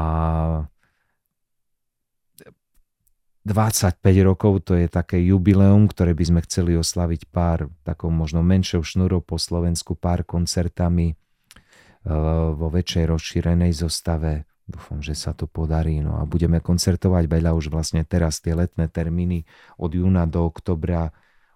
25 3.42 3.98
rokov, 4.22 4.70
to 4.70 4.78
je 4.78 4.86
také 4.86 5.18
jubileum, 5.18 5.90
ktoré 5.90 6.14
by 6.14 6.24
sme 6.24 6.40
chceli 6.46 6.78
oslaviť 6.78 7.26
pár 7.30 7.66
takou 7.82 8.14
možno 8.14 8.40
menšou 8.46 8.86
šnurou 8.86 9.18
po 9.18 9.34
Slovensku, 9.34 9.98
pár 9.98 10.22
koncertami 10.22 11.10
e, 11.10 11.14
vo 12.54 12.70
väčšej 12.70 13.04
rozšírenej 13.10 13.74
zostave. 13.74 14.46
Dúfam, 14.62 15.02
že 15.02 15.18
sa 15.18 15.34
to 15.34 15.50
podarí. 15.50 15.98
No 15.98 16.22
a 16.22 16.22
budeme 16.22 16.62
koncertovať 16.62 17.26
veľa 17.26 17.50
už 17.50 17.74
vlastne 17.74 18.06
teraz 18.06 18.38
tie 18.38 18.54
letné 18.54 18.86
termíny 18.86 19.42
od 19.74 19.90
júna 19.90 20.22
do 20.30 20.46
oktobra 20.46 21.10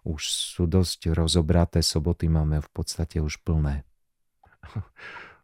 už 0.06 0.22
sú 0.30 0.70
dosť 0.70 1.10
rozobraté, 1.10 1.82
soboty 1.82 2.30
máme 2.30 2.62
v 2.62 2.70
podstate 2.70 3.18
už 3.18 3.42
plné. 3.42 3.82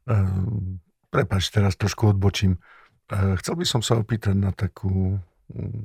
Ehm, 0.02 0.82
Prepač, 1.14 1.46
teraz 1.54 1.78
trošku 1.78 2.10
odbočím. 2.10 2.58
Ehm, 3.06 3.38
chcel 3.38 3.54
by 3.54 3.62
som 3.62 3.86
sa 3.86 4.02
opýtať 4.02 4.34
na 4.34 4.50
takú 4.50 5.14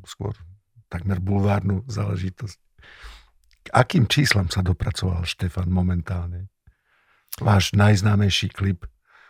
skôr 0.06 0.36
takmer 0.88 1.20
bulvárnu 1.20 1.84
záležitosť. 1.88 2.58
K 3.68 3.68
akým 3.76 4.08
číslam 4.08 4.48
sa 4.48 4.64
dopracoval 4.64 5.28
Štefan 5.28 5.68
momentálne? 5.68 6.48
Váš 7.38 7.76
najznámejší 7.76 8.56
klip. 8.56 8.88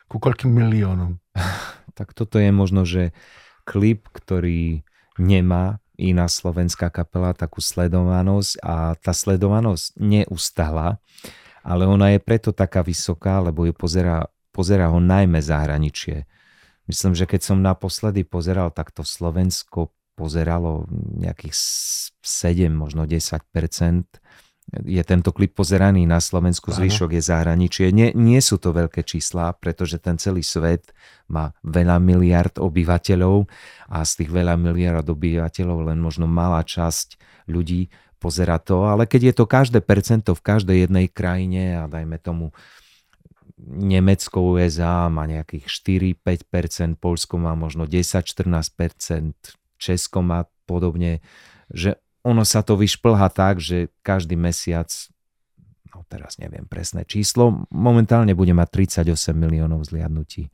Ku 0.07 0.21
koľkým 0.21 0.51
miliónom? 0.53 1.19
Tak 1.97 2.13
toto 2.13 2.37
je 2.37 2.53
možno, 2.53 2.85
že 2.85 3.09
klip, 3.65 4.05
ktorý 4.13 4.85
nemá 5.17 5.81
iná 5.97 6.29
slovenská 6.29 6.93
kapela 6.93 7.33
takú 7.33 7.57
sledovanosť 7.57 8.61
a 8.61 8.93
tá 9.01 9.17
sledovanosť 9.17 9.97
neustala, 9.97 11.01
ale 11.65 11.89
ona 11.89 12.13
je 12.13 12.21
preto 12.21 12.53
taká 12.53 12.85
vysoká, 12.85 13.41
lebo 13.41 13.65
ju 13.65 13.73
pozera, 13.73 14.29
pozera 14.53 14.93
ho 14.93 15.01
najmä 15.01 15.41
zahraničie. 15.41 16.29
Myslím, 16.85 17.17
že 17.17 17.25
keď 17.25 17.41
som 17.49 17.65
naposledy 17.65 18.23
pozeral 18.23 18.69
takto 18.69 19.01
Slovensko 19.01 19.91
pozeralo 20.17 20.89
nejakých 21.21 21.53
7, 21.53 22.73
možno 22.73 23.05
10% 23.05 24.03
je 24.67 24.99
tento 25.07 25.31
klip 25.31 25.55
pozeraný 25.55 26.03
na 26.03 26.19
Slovensku, 26.19 26.75
zvyšok 26.75 27.15
je 27.15 27.23
zahraničie. 27.23 27.87
Nie, 27.95 28.11
nie 28.11 28.43
sú 28.43 28.59
to 28.59 28.75
veľké 28.75 28.99
čísla, 29.07 29.55
pretože 29.55 29.95
ten 29.95 30.19
celý 30.19 30.43
svet 30.43 30.91
má 31.31 31.55
veľa 31.63 32.03
miliard 32.03 32.51
obyvateľov 32.59 33.47
a 33.87 34.03
z 34.03 34.11
tých 34.23 34.31
veľa 34.35 34.59
miliard 34.59 35.07
obyvateľov 35.07 35.87
len 35.87 36.03
možno 36.03 36.27
malá 36.27 36.67
časť 36.67 37.15
ľudí 37.47 37.87
pozera 38.19 38.59
to, 38.59 38.83
ale 38.91 39.07
keď 39.07 39.31
je 39.31 39.33
to 39.39 39.45
každé 39.47 39.79
percento 39.79 40.35
v 40.35 40.41
každej 40.43 40.77
jednej 40.89 41.07
krajine 41.07 41.79
a 41.79 41.83
dajme 41.87 42.19
tomu 42.19 42.51
Nemecko, 43.57 44.53
USA 44.53 45.07
má 45.07 45.25
nejakých 45.25 45.65
4-5%, 46.19 46.99
Polsko 46.99 47.39
má 47.39 47.55
možno 47.55 47.87
10-14%, 47.87 49.33
Česko 49.77 50.25
má 50.25 50.45
podobne, 50.65 51.23
že 51.71 51.97
ono 52.25 52.43
sa 52.43 52.59
to 52.65 52.75
vyšplha 52.75 53.31
tak, 53.31 53.63
že 53.63 53.93
každý 54.03 54.35
mesiac 54.35 54.89
no 55.97 56.05
teraz 56.05 56.37
neviem 56.37 56.67
presné 56.69 57.07
číslo, 57.09 57.65
momentálne 57.73 58.37
bude 58.37 58.53
mať 58.53 58.93
38 59.01 59.33
miliónov 59.33 59.81
zliadnutí. 59.87 60.53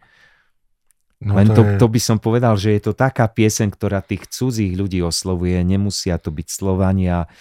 No, 1.23 1.39
Len 1.39 1.51
to, 1.51 1.63
je... 1.63 1.79
to 1.79 1.87
by 1.87 1.99
som 2.03 2.17
povedal, 2.19 2.55
že 2.59 2.75
je 2.75 2.81
to 2.83 2.93
taká 2.95 3.27
pieseň, 3.27 3.71
ktorá 3.71 4.03
tých 4.03 4.27
cudzích 4.27 4.75
ľudí 4.75 4.99
oslovuje. 4.99 5.55
Nemusia 5.63 6.19
to 6.19 6.35
byť 6.35 6.47
Slovania, 6.51 7.31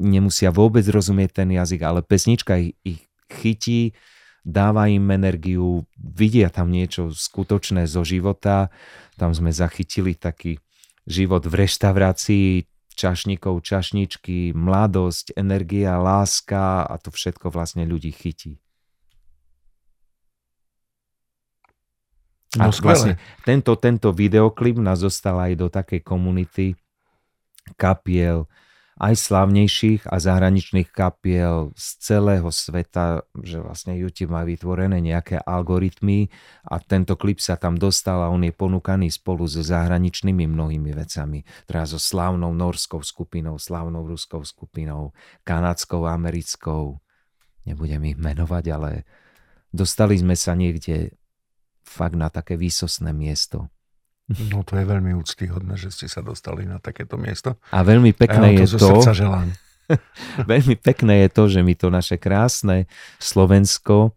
nemusia 0.00 0.48
vôbec 0.48 0.84
rozumieť 0.88 1.44
ten 1.44 1.52
jazyk, 1.52 1.80
ale 1.84 2.00
pesnička 2.00 2.56
ich, 2.56 2.72
ich 2.84 3.04
chytí, 3.28 3.92
dáva 4.48 4.88
im 4.88 5.12
energiu, 5.12 5.84
vidia 6.00 6.48
tam 6.48 6.72
niečo 6.72 7.12
skutočné 7.12 7.84
zo 7.84 8.00
života. 8.00 8.72
Tam 9.20 9.36
sme 9.36 9.52
zachytili 9.52 10.16
taký 10.16 10.56
život 11.08 11.42
v 11.48 11.64
reštaurácii, 11.64 12.68
čašníkov, 12.92 13.64
čašničky, 13.64 14.52
mladosť, 14.52 15.32
energia, 15.38 15.96
láska 15.96 16.84
a 16.84 16.94
to 17.00 17.08
všetko 17.08 17.48
vlastne 17.48 17.88
ľudí 17.88 18.12
chytí. 18.12 18.60
No, 22.56 22.68
a 22.68 22.72
vlastne 22.72 23.20
tento, 23.44 23.76
tento 23.76 24.08
videoklip 24.10 24.80
nás 24.80 25.04
dostal 25.04 25.36
aj 25.36 25.52
do 25.56 25.68
takej 25.68 26.00
komunity 26.00 26.74
kapiel, 27.76 28.48
aj 28.98 29.14
slavnejších 29.14 30.10
a 30.10 30.18
zahraničných 30.18 30.90
kapiel 30.90 31.70
z 31.78 31.86
celého 32.02 32.50
sveta, 32.50 33.22
že 33.46 33.62
vlastne 33.62 33.94
YouTube 33.94 34.34
má 34.34 34.42
vytvorené 34.42 34.98
nejaké 34.98 35.38
algoritmy 35.38 36.26
a 36.66 36.82
tento 36.82 37.14
klip 37.14 37.38
sa 37.38 37.54
tam 37.54 37.78
dostal 37.78 38.18
a 38.18 38.28
on 38.34 38.42
je 38.42 38.50
ponúkaný 38.50 39.14
spolu 39.14 39.46
so 39.46 39.62
zahraničnými 39.62 40.50
mnohými 40.50 40.90
vecami. 40.90 41.46
Teraz 41.70 41.94
so 41.94 42.02
slávnou 42.02 42.50
norskou 42.50 42.98
skupinou, 43.06 43.54
slávnou 43.62 44.02
ruskou 44.02 44.42
skupinou, 44.42 45.14
kanadskou, 45.46 46.02
americkou. 46.02 46.98
Nebudem 47.70 48.02
ich 48.10 48.18
menovať, 48.18 48.64
ale 48.74 48.90
dostali 49.70 50.18
sme 50.18 50.34
sa 50.34 50.58
niekde 50.58 51.14
fakt 51.86 52.18
na 52.18 52.34
také 52.34 52.58
výsosné 52.58 53.14
miesto. 53.14 53.70
No 54.28 54.60
to 54.60 54.76
je 54.76 54.84
veľmi 54.84 55.16
úctyhodné, 55.16 55.80
že 55.80 55.88
ste 55.88 56.04
sa 56.04 56.20
dostali 56.20 56.68
na 56.68 56.76
takéto 56.76 57.16
mieto. 57.16 57.56
A 57.72 57.80
veľmi 57.80 58.12
pekné 58.12 58.60
ja 58.60 58.68
je 58.68 58.76
to, 58.76 59.00
želám. 59.16 59.48
veľmi 60.52 60.76
pekné 60.76 61.24
je 61.24 61.28
to, 61.32 61.42
že 61.48 61.60
my 61.64 61.72
to 61.72 61.88
naše 61.88 62.20
krásne 62.20 62.84
Slovensko, 63.16 64.12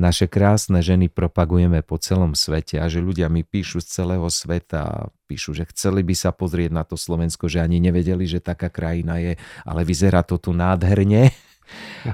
naše 0.00 0.32
krásne 0.32 0.80
ženy 0.80 1.12
propagujeme 1.12 1.84
po 1.84 2.00
celom 2.00 2.32
svete 2.32 2.80
a 2.80 2.88
že 2.88 3.04
ľudia 3.04 3.28
mi 3.28 3.44
píšu 3.44 3.84
z 3.84 4.00
celého 4.00 4.24
sveta 4.32 4.80
a 4.80 4.94
píšu, 5.28 5.52
že 5.52 5.68
chceli 5.76 6.00
by 6.00 6.16
sa 6.16 6.32
pozrieť 6.32 6.72
na 6.72 6.88
to 6.88 6.96
Slovensko, 6.96 7.52
že 7.52 7.60
ani 7.60 7.84
nevedeli, 7.84 8.24
že 8.24 8.40
taká 8.40 8.72
krajina 8.72 9.20
je, 9.20 9.36
ale 9.68 9.84
vyzerá 9.84 10.24
to 10.24 10.40
tu 10.40 10.56
nádherne. 10.56 11.28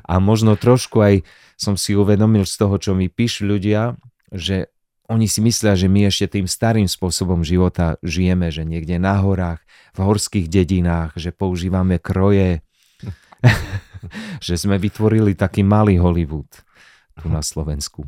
A 0.04 0.20
možno 0.20 0.52
trošku 0.52 1.00
aj 1.00 1.24
som 1.56 1.80
si 1.80 1.96
uvedomil 1.96 2.44
z 2.44 2.54
toho, 2.60 2.76
čo 2.76 2.92
mi 2.92 3.08
píšu 3.08 3.48
ľudia, 3.48 3.96
že 4.28 4.68
oni 5.06 5.26
si 5.30 5.38
myslia, 5.42 5.78
že 5.78 5.86
my 5.86 6.10
ešte 6.10 6.38
tým 6.38 6.50
starým 6.50 6.90
spôsobom 6.90 7.46
života 7.46 7.94
žijeme, 8.02 8.50
že 8.50 8.66
niekde 8.66 8.98
na 8.98 9.18
horách, 9.22 9.62
v 9.94 9.98
horských 10.02 10.50
dedinách, 10.50 11.14
že 11.16 11.30
používame 11.30 12.02
kroje, 12.02 12.60
že 14.46 14.54
sme 14.58 14.76
vytvorili 14.76 15.38
taký 15.38 15.62
malý 15.62 15.96
Hollywood 16.02 16.50
tu 17.16 17.26
na 17.32 17.40
Slovensku. 17.40 18.04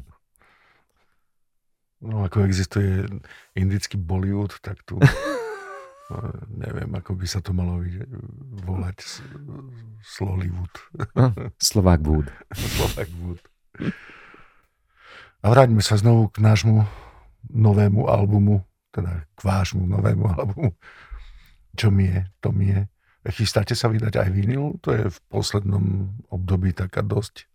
No 1.98 2.22
ako 2.22 2.46
existuje 2.46 3.06
indický 3.58 3.98
Bollywood, 3.98 4.54
tak 4.62 4.82
tu 4.86 5.02
no, 6.10 6.16
neviem, 6.54 6.90
ako 6.94 7.18
by 7.18 7.26
sa 7.26 7.42
to 7.42 7.50
malo 7.50 7.82
volať 8.62 9.02
Slollywood. 10.02 10.74
No, 11.18 11.34
Slovak 11.58 12.00
Wood. 12.06 12.28
Slovak 12.78 13.08
Wood. 13.18 13.42
A 15.42 15.46
vráťme 15.54 15.78
sa 15.78 15.94
znovu 15.94 16.34
k 16.34 16.42
nášmu 16.42 16.82
novému 17.48 18.10
albumu, 18.10 18.66
teda 18.90 19.26
k 19.34 19.40
vášmu 19.40 19.86
novému 19.86 20.24
albumu. 20.34 20.74
Čo 21.78 21.94
mi 21.94 22.10
je, 22.10 22.20
to 22.42 22.50
mi 22.50 22.74
je. 22.74 22.80
Chystáte 23.28 23.76
sa 23.76 23.92
vydať 23.92 24.18
aj 24.18 24.28
vinyl? 24.32 24.80
To 24.82 24.94
je 24.94 25.04
v 25.12 25.18
poslednom 25.28 26.10
období 26.32 26.72
taká 26.72 27.04
dosť 27.04 27.46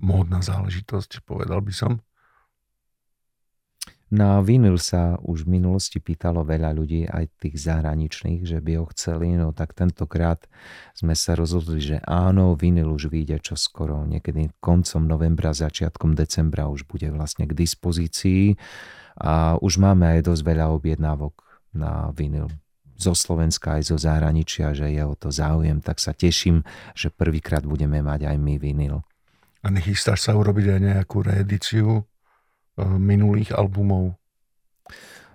módna 0.00 0.40
záležitosť, 0.40 1.26
povedal 1.28 1.60
by 1.60 1.72
som. 1.76 1.92
Na 4.10 4.42
vinyl 4.42 4.74
sa 4.74 5.14
už 5.22 5.46
v 5.46 5.62
minulosti 5.62 6.02
pýtalo 6.02 6.42
veľa 6.42 6.74
ľudí, 6.74 7.06
aj 7.06 7.30
tých 7.38 7.62
zahraničných, 7.62 8.42
že 8.42 8.58
by 8.58 8.82
ho 8.82 8.90
chceli, 8.90 9.38
no 9.38 9.54
tak 9.54 9.70
tentokrát 9.78 10.50
sme 10.98 11.14
sa 11.14 11.38
rozhodli, 11.38 11.78
že 11.78 11.96
áno, 12.02 12.58
vinyl 12.58 12.90
už 12.90 13.06
vyjde 13.06 13.38
čoskoro, 13.38 14.02
niekedy 14.10 14.50
koncom 14.58 15.06
novembra, 15.06 15.54
začiatkom 15.54 16.18
decembra 16.18 16.66
už 16.66 16.90
bude 16.90 17.06
vlastne 17.14 17.46
k 17.46 17.54
dispozícii. 17.54 18.58
A 19.22 19.54
už 19.62 19.78
máme 19.78 20.18
aj 20.18 20.26
dosť 20.26 20.42
veľa 20.42 20.66
objednávok 20.74 21.46
na 21.70 22.10
vinyl 22.10 22.50
zo 23.00 23.16
Slovenska 23.16 23.80
aj 23.80 23.88
zo 23.88 23.96
zahraničia, 23.96 24.76
že 24.76 24.92
je 24.92 25.00
o 25.00 25.16
to 25.16 25.32
záujem, 25.32 25.80
tak 25.80 25.96
sa 25.96 26.12
teším, 26.12 26.60
že 26.92 27.08
prvýkrát 27.08 27.64
budeme 27.64 28.04
mať 28.04 28.28
aj 28.28 28.36
my 28.36 28.60
vinyl. 28.60 29.00
A 29.64 29.72
nechystáš 29.72 30.28
sa 30.28 30.36
urobiť 30.36 30.76
aj 30.76 30.80
nejakú 30.84 31.24
reedíciu 31.24 32.04
minulých 32.98 33.52
albumov? 33.56 34.20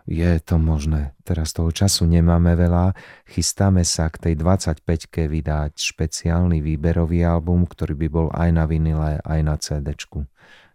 Je 0.06 0.38
to 0.38 0.62
možné. 0.62 1.18
Teraz 1.26 1.50
toho 1.50 1.74
času 1.74 2.06
nemáme 2.06 2.54
veľa. 2.54 2.94
Chystáme 3.26 3.82
sa 3.82 4.14
k 4.14 4.30
tej 4.30 4.34
25-ke 4.38 5.26
vydať 5.26 5.82
špeciálny 5.82 6.62
výberový 6.62 7.26
album, 7.26 7.66
ktorý 7.66 7.98
by 8.06 8.08
bol 8.14 8.28
aj 8.30 8.50
na 8.54 8.70
vinile, 8.70 9.18
aj 9.26 9.40
na 9.42 9.58
CD. 9.58 9.98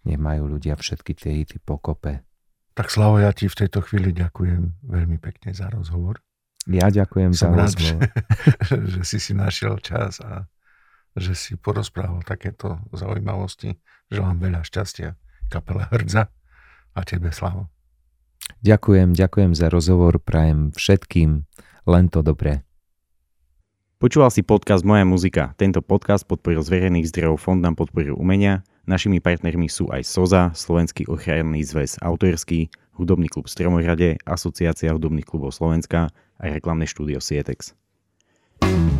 Nech 0.02 0.18
majú 0.18 0.50
ľudia 0.50 0.74
všetky 0.74 1.14
tie 1.14 1.30
hity 1.42 1.62
pokope. 1.62 2.26
Tak 2.74 2.90
Slavo, 2.90 3.22
ja 3.22 3.30
ti 3.30 3.46
v 3.46 3.54
tejto 3.54 3.86
chvíli 3.86 4.10
ďakujem 4.10 4.82
veľmi 4.82 5.22
pekne 5.22 5.54
za 5.54 5.70
rozhovor. 5.70 6.18
Ja 6.66 6.90
ďakujem 6.90 7.30
Som 7.30 7.54
za 7.54 7.70
rád, 7.70 7.70
rozhovor. 7.78 8.02
Že, 8.66 8.76
že 8.98 9.00
si 9.06 9.18
si 9.22 9.32
našiel 9.38 9.78
čas 9.78 10.18
a 10.26 10.50
že 11.14 11.38
si 11.38 11.54
porozprával 11.54 12.26
takéto 12.26 12.82
zaujímavosti. 12.90 13.78
Želám 14.10 14.42
veľa 14.42 14.60
šťastia 14.66 15.14
kapele 15.46 15.86
Hrdza 15.86 16.34
a 16.94 17.00
tebe, 17.06 17.30
Slavo. 17.30 17.70
Ďakujem, 18.60 19.16
ďakujem 19.16 19.52
za 19.56 19.72
rozhovor, 19.72 20.20
prajem 20.20 20.74
všetkým 20.76 21.48
len 21.88 22.04
to 22.12 22.20
dobré. 22.20 22.62
Počúval 24.00 24.32
si 24.32 24.40
podcast 24.40 24.80
Moja 24.80 25.04
muzika. 25.04 25.52
Tento 25.60 25.84
podcast 25.84 26.24
podporil 26.24 26.64
z 26.64 26.72
verejných 26.72 27.08
zdrojov 27.12 27.36
Fond 27.36 27.60
na 27.60 27.76
podporu 27.76 28.16
umenia. 28.16 28.64
Našimi 28.88 29.20
partnermi 29.20 29.68
sú 29.68 29.92
aj 29.92 30.08
SOZA, 30.08 30.56
Slovenský 30.56 31.04
ochranný 31.04 31.60
zväz 31.68 32.00
autorský, 32.00 32.72
Hudobný 32.96 33.28
klub 33.28 33.48
Stromohrade, 33.48 34.16
Asociácia 34.24 34.92
hudobných 34.96 35.28
klubov 35.28 35.52
Slovenska 35.52 36.08
a 36.40 36.42
reklamné 36.48 36.88
štúdio 36.88 37.20
Sietex. 37.20 37.76
thank 38.60 38.92
you 38.92 38.99